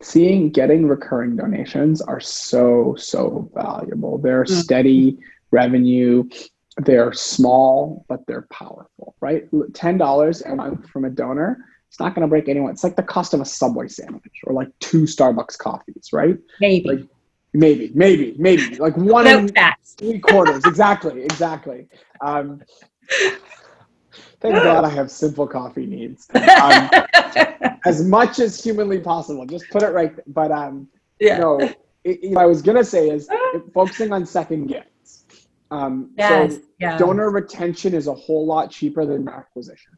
seeing 0.00 0.50
getting 0.50 0.86
recurring 0.86 1.36
donations 1.36 2.00
are 2.00 2.20
so 2.20 2.94
so 2.98 3.50
valuable. 3.54 4.18
They're 4.18 4.44
mm-hmm. 4.44 4.54
steady 4.54 5.18
revenue 5.50 6.28
they're 6.82 7.12
small 7.12 8.04
but 8.08 8.24
they're 8.28 8.46
powerful 8.52 9.16
right 9.20 9.50
$10 9.50 10.52
a 10.52 10.54
month 10.54 10.88
from 10.90 11.06
a 11.06 11.10
donor 11.10 11.58
it's 11.88 11.98
not 11.98 12.14
going 12.14 12.22
to 12.22 12.28
break 12.28 12.48
anyone. 12.48 12.70
It's 12.70 12.84
like 12.84 12.96
the 12.96 13.02
cost 13.02 13.34
of 13.34 13.40
a 13.40 13.44
Subway 13.44 13.88
sandwich 13.88 14.40
or 14.44 14.52
like 14.52 14.68
two 14.78 15.02
Starbucks 15.02 15.56
coffees, 15.56 16.10
right? 16.12 16.36
Maybe. 16.60 16.88
Like, 16.88 17.06
maybe, 17.54 17.90
maybe, 17.94 18.34
maybe. 18.38 18.76
Like 18.76 18.96
one 18.96 19.26
in 19.26 19.50
three 19.96 20.20
quarters. 20.20 20.64
exactly, 20.66 21.22
exactly. 21.22 21.88
Um, 22.20 22.62
thank 24.40 24.54
God 24.54 24.84
I 24.84 24.88
have 24.88 25.10
simple 25.10 25.46
coffee 25.46 25.86
needs. 25.86 26.28
Um, 26.34 26.90
as 27.84 28.04
much 28.04 28.38
as 28.38 28.62
humanly 28.62 29.00
possible. 29.00 29.46
Just 29.46 29.68
put 29.70 29.82
it 29.82 29.88
right. 29.88 30.14
There. 30.14 30.24
But 30.28 30.52
um, 30.52 30.88
yeah. 31.20 31.34
you 31.34 31.40
know, 31.40 31.74
it, 32.04 32.30
what 32.32 32.42
I 32.42 32.46
was 32.46 32.62
gonna 32.62 32.84
say 32.84 33.10
is 33.10 33.28
focusing 33.74 34.12
on 34.12 34.26
second 34.26 34.66
gifts. 34.66 35.24
Um, 35.70 36.12
yes, 36.16 36.54
so 36.54 36.60
yeah. 36.80 36.96
donor 36.96 37.30
retention 37.30 37.94
is 37.94 38.06
a 38.06 38.14
whole 38.14 38.46
lot 38.46 38.70
cheaper 38.70 39.04
than 39.04 39.28
acquisition. 39.28 39.92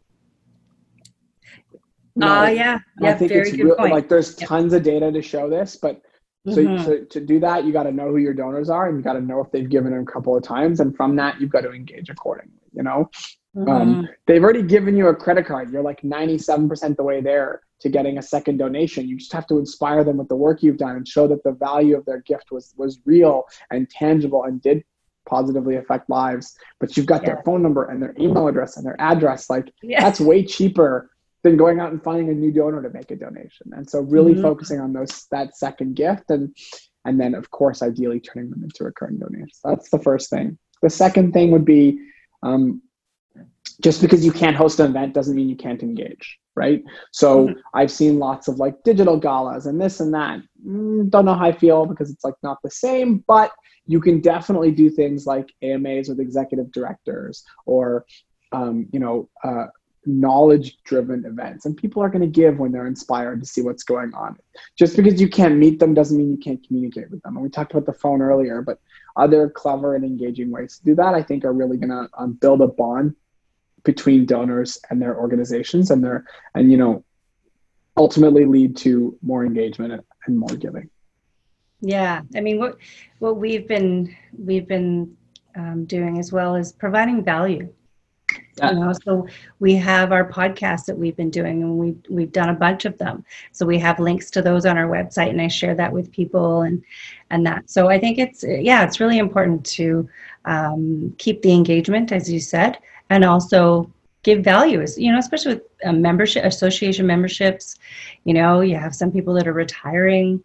No, 2.16 2.26
uh, 2.26 2.46
yeah, 2.48 2.78
yeah, 3.00 3.10
I 3.10 3.14
think 3.14 3.30
very 3.30 3.48
it's 3.48 3.56
good 3.56 3.76
point. 3.76 3.92
like 3.92 4.08
there's 4.08 4.38
yep. 4.38 4.48
tons 4.48 4.72
of 4.72 4.82
data 4.82 5.12
to 5.12 5.22
show 5.22 5.48
this, 5.48 5.76
but 5.76 6.02
so, 6.46 6.56
mm-hmm. 6.56 6.84
so 6.84 7.04
to 7.04 7.20
do 7.20 7.38
that, 7.40 7.64
you 7.64 7.72
got 7.72 7.84
to 7.84 7.92
know 7.92 8.08
who 8.08 8.16
your 8.16 8.34
donors 8.34 8.68
are, 8.68 8.88
and 8.88 8.96
you 8.96 9.02
got 9.02 9.12
to 9.12 9.20
know 9.20 9.40
if 9.40 9.52
they've 9.52 9.68
given 9.68 9.92
a 9.92 10.04
couple 10.04 10.36
of 10.36 10.42
times, 10.42 10.80
and 10.80 10.96
from 10.96 11.14
that, 11.16 11.40
you've 11.40 11.50
got 11.50 11.60
to 11.60 11.72
engage 11.72 12.08
accordingly. 12.08 12.54
You 12.72 12.82
know, 12.82 13.10
mm-hmm. 13.56 13.68
um, 13.70 14.08
they've 14.26 14.42
already 14.42 14.62
given 14.62 14.96
you 14.96 15.08
a 15.08 15.14
credit 15.14 15.46
card. 15.46 15.70
You're 15.70 15.82
like 15.82 16.02
97% 16.02 16.96
the 16.96 17.02
way 17.02 17.20
there 17.20 17.62
to 17.80 17.88
getting 17.88 18.18
a 18.18 18.22
second 18.22 18.58
donation. 18.58 19.08
You 19.08 19.16
just 19.16 19.32
have 19.32 19.46
to 19.48 19.58
inspire 19.58 20.04
them 20.04 20.18
with 20.18 20.28
the 20.28 20.36
work 20.36 20.62
you've 20.62 20.76
done 20.76 20.96
and 20.96 21.08
show 21.08 21.26
that 21.28 21.42
the 21.44 21.52
value 21.52 21.96
of 21.96 22.04
their 22.04 22.20
gift 22.20 22.50
was 22.50 22.74
was 22.76 23.00
real 23.04 23.44
and 23.70 23.88
tangible 23.88 24.44
and 24.44 24.60
did 24.62 24.84
positively 25.26 25.76
affect 25.76 26.10
lives. 26.10 26.56
But 26.78 26.96
you've 26.96 27.06
got 27.06 27.22
yeah. 27.22 27.34
their 27.34 27.42
phone 27.44 27.62
number 27.62 27.86
and 27.86 28.02
their 28.02 28.14
email 28.18 28.48
address 28.48 28.76
and 28.76 28.84
their 28.84 29.00
address. 29.00 29.48
Like 29.48 29.72
yeah. 29.82 30.02
that's 30.02 30.20
way 30.20 30.44
cheaper 30.44 31.10
than 31.42 31.56
going 31.56 31.80
out 31.80 31.90
and 31.90 32.02
finding 32.02 32.28
a 32.28 32.34
new 32.34 32.52
donor 32.52 32.82
to 32.82 32.90
make 32.90 33.10
a 33.10 33.16
donation. 33.16 33.72
And 33.72 33.88
so 33.88 34.00
really 34.00 34.32
mm-hmm. 34.32 34.42
focusing 34.42 34.80
on 34.80 34.92
those 34.92 35.26
that 35.30 35.56
second 35.56 35.96
gift 35.96 36.30
and 36.30 36.54
and 37.06 37.18
then 37.18 37.34
of 37.34 37.50
course 37.50 37.82
ideally 37.82 38.20
turning 38.20 38.50
them 38.50 38.62
into 38.62 38.84
recurring 38.84 39.18
donations. 39.18 39.60
That's 39.64 39.88
the 39.88 39.98
first 39.98 40.28
thing. 40.28 40.58
The 40.82 40.90
second 40.90 41.32
thing 41.32 41.50
would 41.50 41.64
be 41.64 41.98
um, 42.42 42.82
just 43.80 44.00
because 44.00 44.24
you 44.24 44.32
can't 44.32 44.56
host 44.56 44.80
an 44.80 44.90
event 44.90 45.14
doesn't 45.14 45.34
mean 45.34 45.48
you 45.48 45.56
can't 45.56 45.82
engage 45.82 46.38
right? 46.56 46.82
So 47.12 47.46
mm-hmm. 47.46 47.58
i've 47.74 47.90
seen 47.90 48.18
lots 48.18 48.48
of 48.48 48.56
like 48.56 48.82
digital 48.84 49.16
galas 49.16 49.66
and 49.66 49.80
this 49.80 50.00
and 50.00 50.12
that. 50.14 50.40
Mm, 50.66 51.08
don't 51.10 51.24
know 51.24 51.34
how 51.34 51.46
i 51.46 51.52
feel 51.52 51.86
because 51.86 52.10
it's 52.10 52.24
like 52.24 52.34
not 52.42 52.58
the 52.62 52.70
same 52.70 53.24
but 53.26 53.50
you 53.86 54.00
can 54.00 54.20
definitely 54.20 54.70
do 54.70 54.90
things 54.90 55.26
like 55.26 55.48
amas 55.62 56.08
with 56.08 56.20
executive 56.20 56.70
directors 56.72 57.44
or 57.66 58.04
um, 58.52 58.88
you 58.92 59.00
know 59.00 59.28
uh, 59.44 59.66
knowledge 60.06 60.78
driven 60.84 61.24
events 61.24 61.66
and 61.66 61.76
people 61.76 62.02
are 62.02 62.08
going 62.08 62.20
to 62.20 62.40
give 62.40 62.58
when 62.58 62.72
they're 62.72 62.86
inspired 62.86 63.40
to 63.40 63.46
see 63.46 63.60
what's 63.60 63.82
going 63.82 64.12
on. 64.14 64.34
Just 64.78 64.96
because 64.96 65.20
you 65.20 65.28
can't 65.28 65.56
meet 65.56 65.78
them 65.78 65.92
doesn't 65.92 66.16
mean 66.16 66.30
you 66.30 66.38
can't 66.38 66.66
communicate 66.66 67.10
with 67.10 67.22
them 67.22 67.36
and 67.36 67.42
we 67.42 67.50
talked 67.50 67.72
about 67.72 67.86
the 67.86 67.92
phone 67.92 68.20
earlier 68.22 68.62
but 68.62 68.78
other 69.16 69.48
clever 69.50 69.94
and 69.94 70.04
engaging 70.04 70.50
ways 70.50 70.78
to 70.78 70.84
do 70.84 70.94
that 70.94 71.14
i 71.14 71.22
think 71.22 71.44
are 71.44 71.52
really 71.52 71.76
going 71.76 71.90
to 71.90 72.08
um, 72.16 72.32
build 72.34 72.60
a 72.60 72.66
bond 72.66 73.14
between 73.84 74.26
donors 74.26 74.78
and 74.90 75.00
their 75.00 75.18
organizations 75.18 75.90
and 75.90 76.02
their 76.02 76.24
and 76.54 76.70
you 76.70 76.76
know 76.76 77.04
ultimately 77.96 78.44
lead 78.44 78.76
to 78.78 79.16
more 79.22 79.44
engagement 79.44 80.04
and 80.26 80.38
more 80.38 80.56
giving. 80.56 80.88
Yeah. 81.80 82.22
I 82.34 82.40
mean 82.40 82.58
what 82.58 82.76
what 83.18 83.36
we've 83.36 83.66
been 83.66 84.14
we've 84.36 84.68
been 84.68 85.16
um, 85.56 85.84
doing 85.84 86.18
as 86.18 86.32
well 86.32 86.54
is 86.54 86.72
providing 86.72 87.24
value. 87.24 87.72
Yeah. 88.58 88.70
you 88.70 88.78
know 88.78 88.92
so 88.92 89.26
we 89.58 89.74
have 89.74 90.12
our 90.12 90.30
podcasts 90.30 90.84
that 90.84 90.96
we've 90.96 91.16
been 91.16 91.30
doing 91.30 91.62
and 91.62 91.76
we've 91.76 92.00
we've 92.08 92.30
done 92.30 92.50
a 92.50 92.54
bunch 92.54 92.84
of 92.84 92.96
them. 92.98 93.24
So 93.52 93.66
we 93.66 93.78
have 93.78 93.98
links 93.98 94.30
to 94.32 94.42
those 94.42 94.66
on 94.66 94.78
our 94.78 94.88
website 94.88 95.30
and 95.30 95.40
i 95.40 95.48
share 95.48 95.74
that 95.74 95.92
with 95.92 96.12
people 96.12 96.62
and 96.62 96.82
and 97.30 97.44
that. 97.46 97.70
So 97.70 97.88
i 97.88 97.98
think 97.98 98.18
it's 98.18 98.44
yeah 98.46 98.84
it's 98.84 99.00
really 99.00 99.18
important 99.18 99.64
to 99.66 100.08
um, 100.44 101.14
keep 101.18 101.42
the 101.42 101.52
engagement 101.52 102.12
as 102.12 102.30
you 102.30 102.40
said 102.40 102.78
and 103.10 103.24
also 103.24 103.90
give 104.22 104.42
value 104.44 104.84
you 104.96 105.12
know 105.12 105.18
especially 105.18 105.54
with 105.54 105.62
uh, 105.84 105.92
membership 105.92 106.44
association 106.44 107.06
memberships 107.06 107.76
you 108.24 108.34
know 108.34 108.60
you 108.60 108.76
have 108.76 108.94
some 108.94 109.10
people 109.10 109.32
that 109.34 109.46
are 109.46 109.52
retiring 109.52 110.42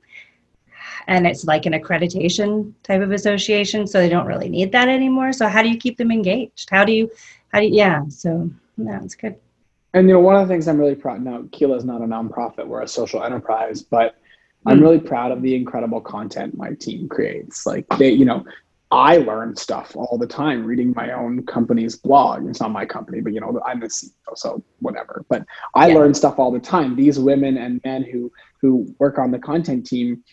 and 1.08 1.28
it's 1.28 1.46
like 1.46 1.66
an 1.66 1.74
accreditation 1.74 2.74
type 2.84 3.02
of 3.02 3.12
association 3.12 3.86
so 3.88 4.00
they 4.00 4.10
don't 4.10 4.26
really 4.26 4.50
need 4.50 4.72
that 4.72 4.88
anymore. 4.88 5.34
So 5.34 5.48
how 5.48 5.62
do 5.62 5.70
you 5.70 5.78
keep 5.78 5.98
them 5.98 6.12
engaged? 6.12 6.70
How 6.70 6.86
do 6.86 6.92
you 6.92 7.10
how 7.50 7.60
do 7.60 7.68
you, 7.68 7.76
yeah 7.76 8.04
so 8.10 8.50
that's 8.78 9.16
good. 9.16 9.36
And 9.94 10.08
you 10.08 10.16
know 10.16 10.20
one 10.20 10.36
of 10.36 10.48
the 10.48 10.54
things 10.54 10.68
i'm 10.68 10.78
really 10.78 10.96
proud 10.96 11.24
now 11.24 11.44
Keela 11.52 11.78
is 11.78 11.86
not 11.86 12.02
a 12.02 12.06
nonprofit 12.06 12.68
we're 12.68 12.82
a 12.82 12.88
social 12.88 13.24
enterprise 13.24 13.82
but 13.82 14.18
i'm 14.66 14.78
hmm. 14.78 14.84
really 14.84 15.00
proud 15.00 15.32
of 15.32 15.42
the 15.42 15.56
incredible 15.56 16.02
content 16.02 16.58
my 16.58 16.74
team 16.74 17.08
creates. 17.08 17.66
Like 17.66 17.86
they 17.98 18.12
you 18.12 18.26
know 18.26 18.46
I 18.96 19.18
learn 19.18 19.56
stuff 19.58 19.96
all 19.96 20.18
the 20.18 20.26
time 20.26 20.66
reading 20.66 20.94
my 20.96 21.12
own 21.12 21.46
company's 21.46 21.98
blog. 21.98 22.48
It's 22.48 22.62
not 22.62 22.72
my 22.72 22.86
company, 22.86 23.20
but 23.20 23.34
you 23.34 23.42
know, 23.42 23.60
I'm 23.66 23.82
the 23.82 23.88
CEO, 23.88 24.12
so 24.36 24.64
whatever. 24.80 25.26
But 25.28 25.46
I 25.74 25.90
yeah. 25.90 25.96
learn 25.96 26.14
stuff 26.14 26.40
all 26.40 26.50
the 26.50 26.60
time. 26.60 26.96
These 26.96 27.20
women 27.20 27.58
and 27.58 27.82
men 27.84 28.04
who 28.04 28.32
who 28.62 28.96
work 28.98 29.20
on 29.20 29.32
the 29.32 29.40
content 29.40 29.86
team 29.86 30.24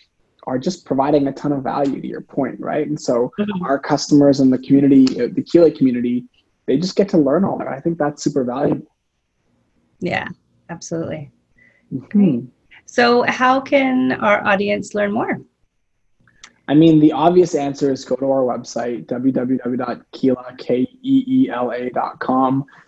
are 0.46 0.58
just 0.58 0.84
providing 0.84 1.26
a 1.26 1.32
ton 1.32 1.52
of 1.52 1.62
value 1.62 2.00
to 2.00 2.06
your 2.06 2.20
point, 2.20 2.58
right? 2.60 2.86
And 2.86 3.00
so 3.00 3.32
mm-hmm. 3.38 3.64
our 3.64 3.78
customers 3.78 4.38
and 4.40 4.52
the 4.52 4.58
community, 4.58 5.20
uh, 5.20 5.28
the 5.32 5.42
Keela 5.42 5.70
community, 5.70 6.24
they 6.66 6.76
just 6.76 6.96
get 6.96 7.08
to 7.10 7.18
learn 7.18 7.44
all 7.44 7.58
that. 7.58 7.68
I 7.68 7.80
think 7.80 7.98
that's 7.98 8.22
super 8.22 8.44
valuable. 8.44 8.86
Yeah, 10.00 10.28
absolutely. 10.70 11.32
Mm-hmm. 11.92 12.46
So, 12.86 13.22
how 13.22 13.60
can 13.60 14.12
our 14.12 14.44
audience 14.46 14.94
learn 14.94 15.12
more? 15.12 15.40
I 16.72 16.74
mean, 16.74 17.00
the 17.00 17.12
obvious 17.12 17.54
answer 17.54 17.92
is 17.92 18.02
go 18.02 18.16
to 18.16 18.24
our 18.30 18.44
website, 18.44 19.04
www.keela.com. 19.04 19.84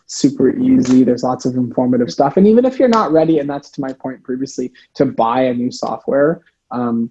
Super 0.07 0.57
easy. 0.57 1.05
There's 1.05 1.23
lots 1.23 1.45
of 1.45 1.55
informative 1.57 2.11
stuff. 2.11 2.39
And 2.39 2.47
even 2.47 2.65
if 2.65 2.79
you're 2.79 2.89
not 2.89 3.13
ready, 3.13 3.41
and 3.41 3.51
that's 3.51 3.69
to 3.73 3.83
my 3.83 3.93
point 3.93 4.23
previously, 4.23 4.73
to 4.95 5.05
buy 5.05 5.43
a 5.43 5.53
new 5.53 5.71
software, 5.71 6.43
um, 6.71 7.11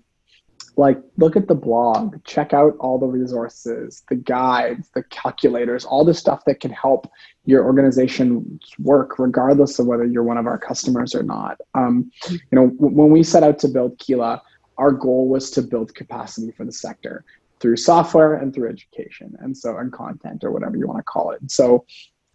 like 0.75 0.99
look 1.17 1.35
at 1.35 1.47
the 1.47 1.53
blog, 1.53 2.15
check 2.23 2.53
out 2.53 2.75
all 2.79 2.97
the 2.97 3.05
resources, 3.05 4.01
the 4.09 4.15
guides, 4.15 4.89
the 4.95 5.03
calculators, 5.03 5.85
all 5.85 6.03
the 6.03 6.15
stuff 6.15 6.43
that 6.45 6.59
can 6.59 6.71
help 6.71 7.07
your 7.45 7.63
organization 7.65 8.59
work, 8.79 9.19
regardless 9.19 9.77
of 9.77 9.85
whether 9.85 10.05
you're 10.05 10.23
one 10.23 10.39
of 10.39 10.47
our 10.47 10.57
customers 10.57 11.13
or 11.13 11.21
not. 11.21 11.61
Um, 11.75 12.11
you 12.31 12.39
know, 12.51 12.69
w- 12.69 12.95
when 12.95 13.11
we 13.11 13.21
set 13.21 13.43
out 13.43 13.59
to 13.59 13.67
build 13.67 13.99
Keela, 13.99 14.41
our 14.77 14.91
goal 14.91 15.27
was 15.27 15.51
to 15.51 15.61
build 15.61 15.93
capacity 15.93 16.51
for 16.51 16.65
the 16.65 16.71
sector 16.71 17.23
through 17.59 17.77
software 17.77 18.35
and 18.35 18.53
through 18.53 18.69
education 18.69 19.35
and 19.39 19.55
so 19.55 19.77
and 19.77 19.91
content 19.93 20.43
or 20.43 20.51
whatever 20.51 20.77
you 20.77 20.87
want 20.87 20.99
to 20.99 21.03
call 21.03 21.31
it. 21.31 21.41
And 21.41 21.51
so 21.51 21.85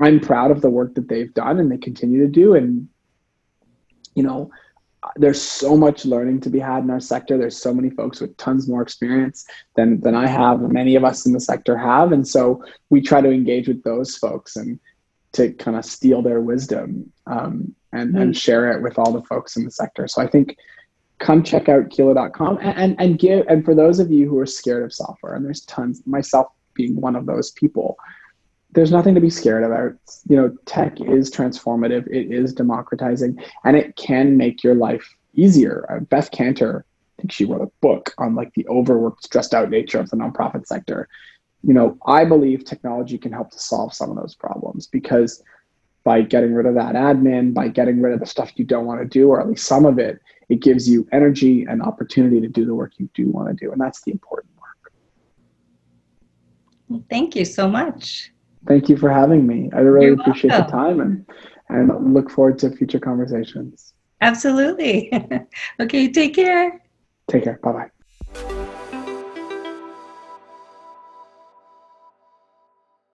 i'm 0.00 0.20
proud 0.20 0.50
of 0.50 0.60
the 0.60 0.70
work 0.70 0.94
that 0.94 1.08
they've 1.08 1.34
done 1.34 1.58
and 1.58 1.70
they 1.70 1.76
continue 1.76 2.20
to 2.20 2.30
do 2.30 2.54
and 2.54 2.88
you 4.14 4.22
know 4.22 4.50
there's 5.16 5.40
so 5.40 5.76
much 5.76 6.04
learning 6.04 6.40
to 6.40 6.50
be 6.50 6.58
had 6.58 6.82
in 6.82 6.90
our 6.90 7.00
sector. 7.00 7.38
There's 7.38 7.56
so 7.56 7.72
many 7.72 7.88
folks 7.88 8.20
with 8.20 8.36
tons 8.36 8.68
more 8.68 8.82
experience 8.82 9.46
than 9.76 10.00
than 10.00 10.14
i 10.14 10.26
have 10.26 10.60
many 10.60 10.96
of 10.96 11.04
us 11.04 11.26
in 11.26 11.32
the 11.32 11.40
sector 11.40 11.76
have 11.76 12.12
and 12.12 12.26
so 12.26 12.64
we 12.90 13.00
try 13.00 13.20
to 13.20 13.30
engage 13.30 13.68
with 13.68 13.82
those 13.84 14.16
folks 14.16 14.56
and 14.56 14.78
to 15.32 15.52
kind 15.52 15.76
of 15.76 15.84
steal 15.84 16.22
their 16.22 16.40
wisdom 16.40 17.12
um, 17.26 17.74
and, 17.92 18.10
mm-hmm. 18.10 18.22
and 18.22 18.36
share 18.36 18.72
it 18.72 18.82
with 18.82 18.98
all 18.98 19.12
the 19.12 19.22
folks 19.22 19.56
in 19.56 19.64
the 19.64 19.70
sector. 19.70 20.08
So 20.08 20.20
i 20.22 20.26
think 20.26 20.56
come 21.18 21.42
check 21.42 21.68
out 21.68 21.90
keela.com 21.90 22.58
and, 22.58 22.78
and, 22.78 23.00
and 23.00 23.18
give 23.18 23.46
and 23.48 23.64
for 23.64 23.74
those 23.74 23.98
of 23.98 24.10
you 24.10 24.28
who 24.28 24.38
are 24.38 24.46
scared 24.46 24.84
of 24.84 24.92
software 24.92 25.34
and 25.34 25.44
there's 25.44 25.62
tons 25.62 26.02
myself 26.06 26.46
being 26.74 27.00
one 27.00 27.16
of 27.16 27.26
those 27.26 27.50
people 27.52 27.98
there's 28.72 28.92
nothing 28.92 29.14
to 29.14 29.20
be 29.20 29.30
scared 29.30 29.64
about. 29.64 29.94
You 30.28 30.36
know 30.36 30.56
tech 30.66 31.00
is 31.00 31.30
transformative. 31.30 32.06
It 32.08 32.32
is 32.32 32.52
democratizing 32.52 33.42
and 33.64 33.76
it 33.76 33.96
can 33.96 34.36
make 34.36 34.62
your 34.62 34.74
life 34.74 35.06
easier. 35.34 35.86
Uh, 35.90 36.00
beth 36.00 36.30
kanter 36.30 36.80
i 36.80 37.22
think 37.22 37.32
she 37.32 37.44
wrote 37.44 37.62
a 37.62 37.70
book 37.80 38.14
on 38.18 38.34
like 38.34 38.52
the 38.54 38.66
overworked 38.68 39.24
stressed 39.24 39.54
out 39.54 39.70
nature 39.70 40.00
of 40.00 40.10
the 40.10 40.16
nonprofit 40.16 40.66
sector. 40.66 41.08
You 41.62 41.74
know 41.74 41.98
i 42.06 42.24
believe 42.24 42.64
technology 42.64 43.18
can 43.18 43.32
help 43.32 43.50
to 43.50 43.58
solve 43.58 43.94
some 43.94 44.10
of 44.10 44.16
those 44.16 44.34
problems 44.34 44.86
because 44.86 45.42
by 46.04 46.22
getting 46.22 46.54
rid 46.54 46.66
of 46.66 46.74
that 46.74 46.94
admin 46.94 47.52
by 47.52 47.68
getting 47.68 48.00
rid 48.00 48.14
of 48.14 48.20
the 48.20 48.26
stuff 48.26 48.52
you 48.56 48.64
don't 48.64 48.86
want 48.86 49.00
to 49.00 49.06
do 49.06 49.28
or 49.28 49.40
at 49.40 49.48
least 49.48 49.66
some 49.66 49.84
of 49.84 49.98
it 49.98 50.20
it 50.48 50.60
gives 50.60 50.88
you 50.88 51.06
energy 51.12 51.66
and 51.68 51.82
opportunity 51.82 52.40
to 52.40 52.48
do 52.48 52.64
the 52.64 52.74
work 52.74 52.92
you 52.96 53.08
do 53.14 53.28
want 53.30 53.48
to 53.48 53.54
do. 53.54 53.70
And 53.72 53.80
that's 53.80 54.02
the 54.02 54.12
important 54.12 54.52
work. 56.90 57.04
thank 57.10 57.36
you 57.36 57.44
so 57.44 57.68
much. 57.68 58.32
Thank 58.66 58.88
you 58.88 58.96
for 58.96 59.10
having 59.10 59.46
me. 59.46 59.70
I 59.74 59.80
really 59.80 60.06
You're 60.06 60.20
appreciate 60.20 60.50
welcome. 60.50 60.66
the 60.66 60.72
time 60.72 61.00
and, 61.00 61.26
and 61.68 62.14
look 62.14 62.30
forward 62.30 62.58
to 62.60 62.70
future 62.70 62.98
conversations. 62.98 63.92
Absolutely. 64.20 65.12
okay, 65.80 66.10
take 66.10 66.34
care. 66.34 66.82
Take 67.30 67.44
care. 67.44 67.60
Bye 67.62 67.72
bye. 67.72 67.90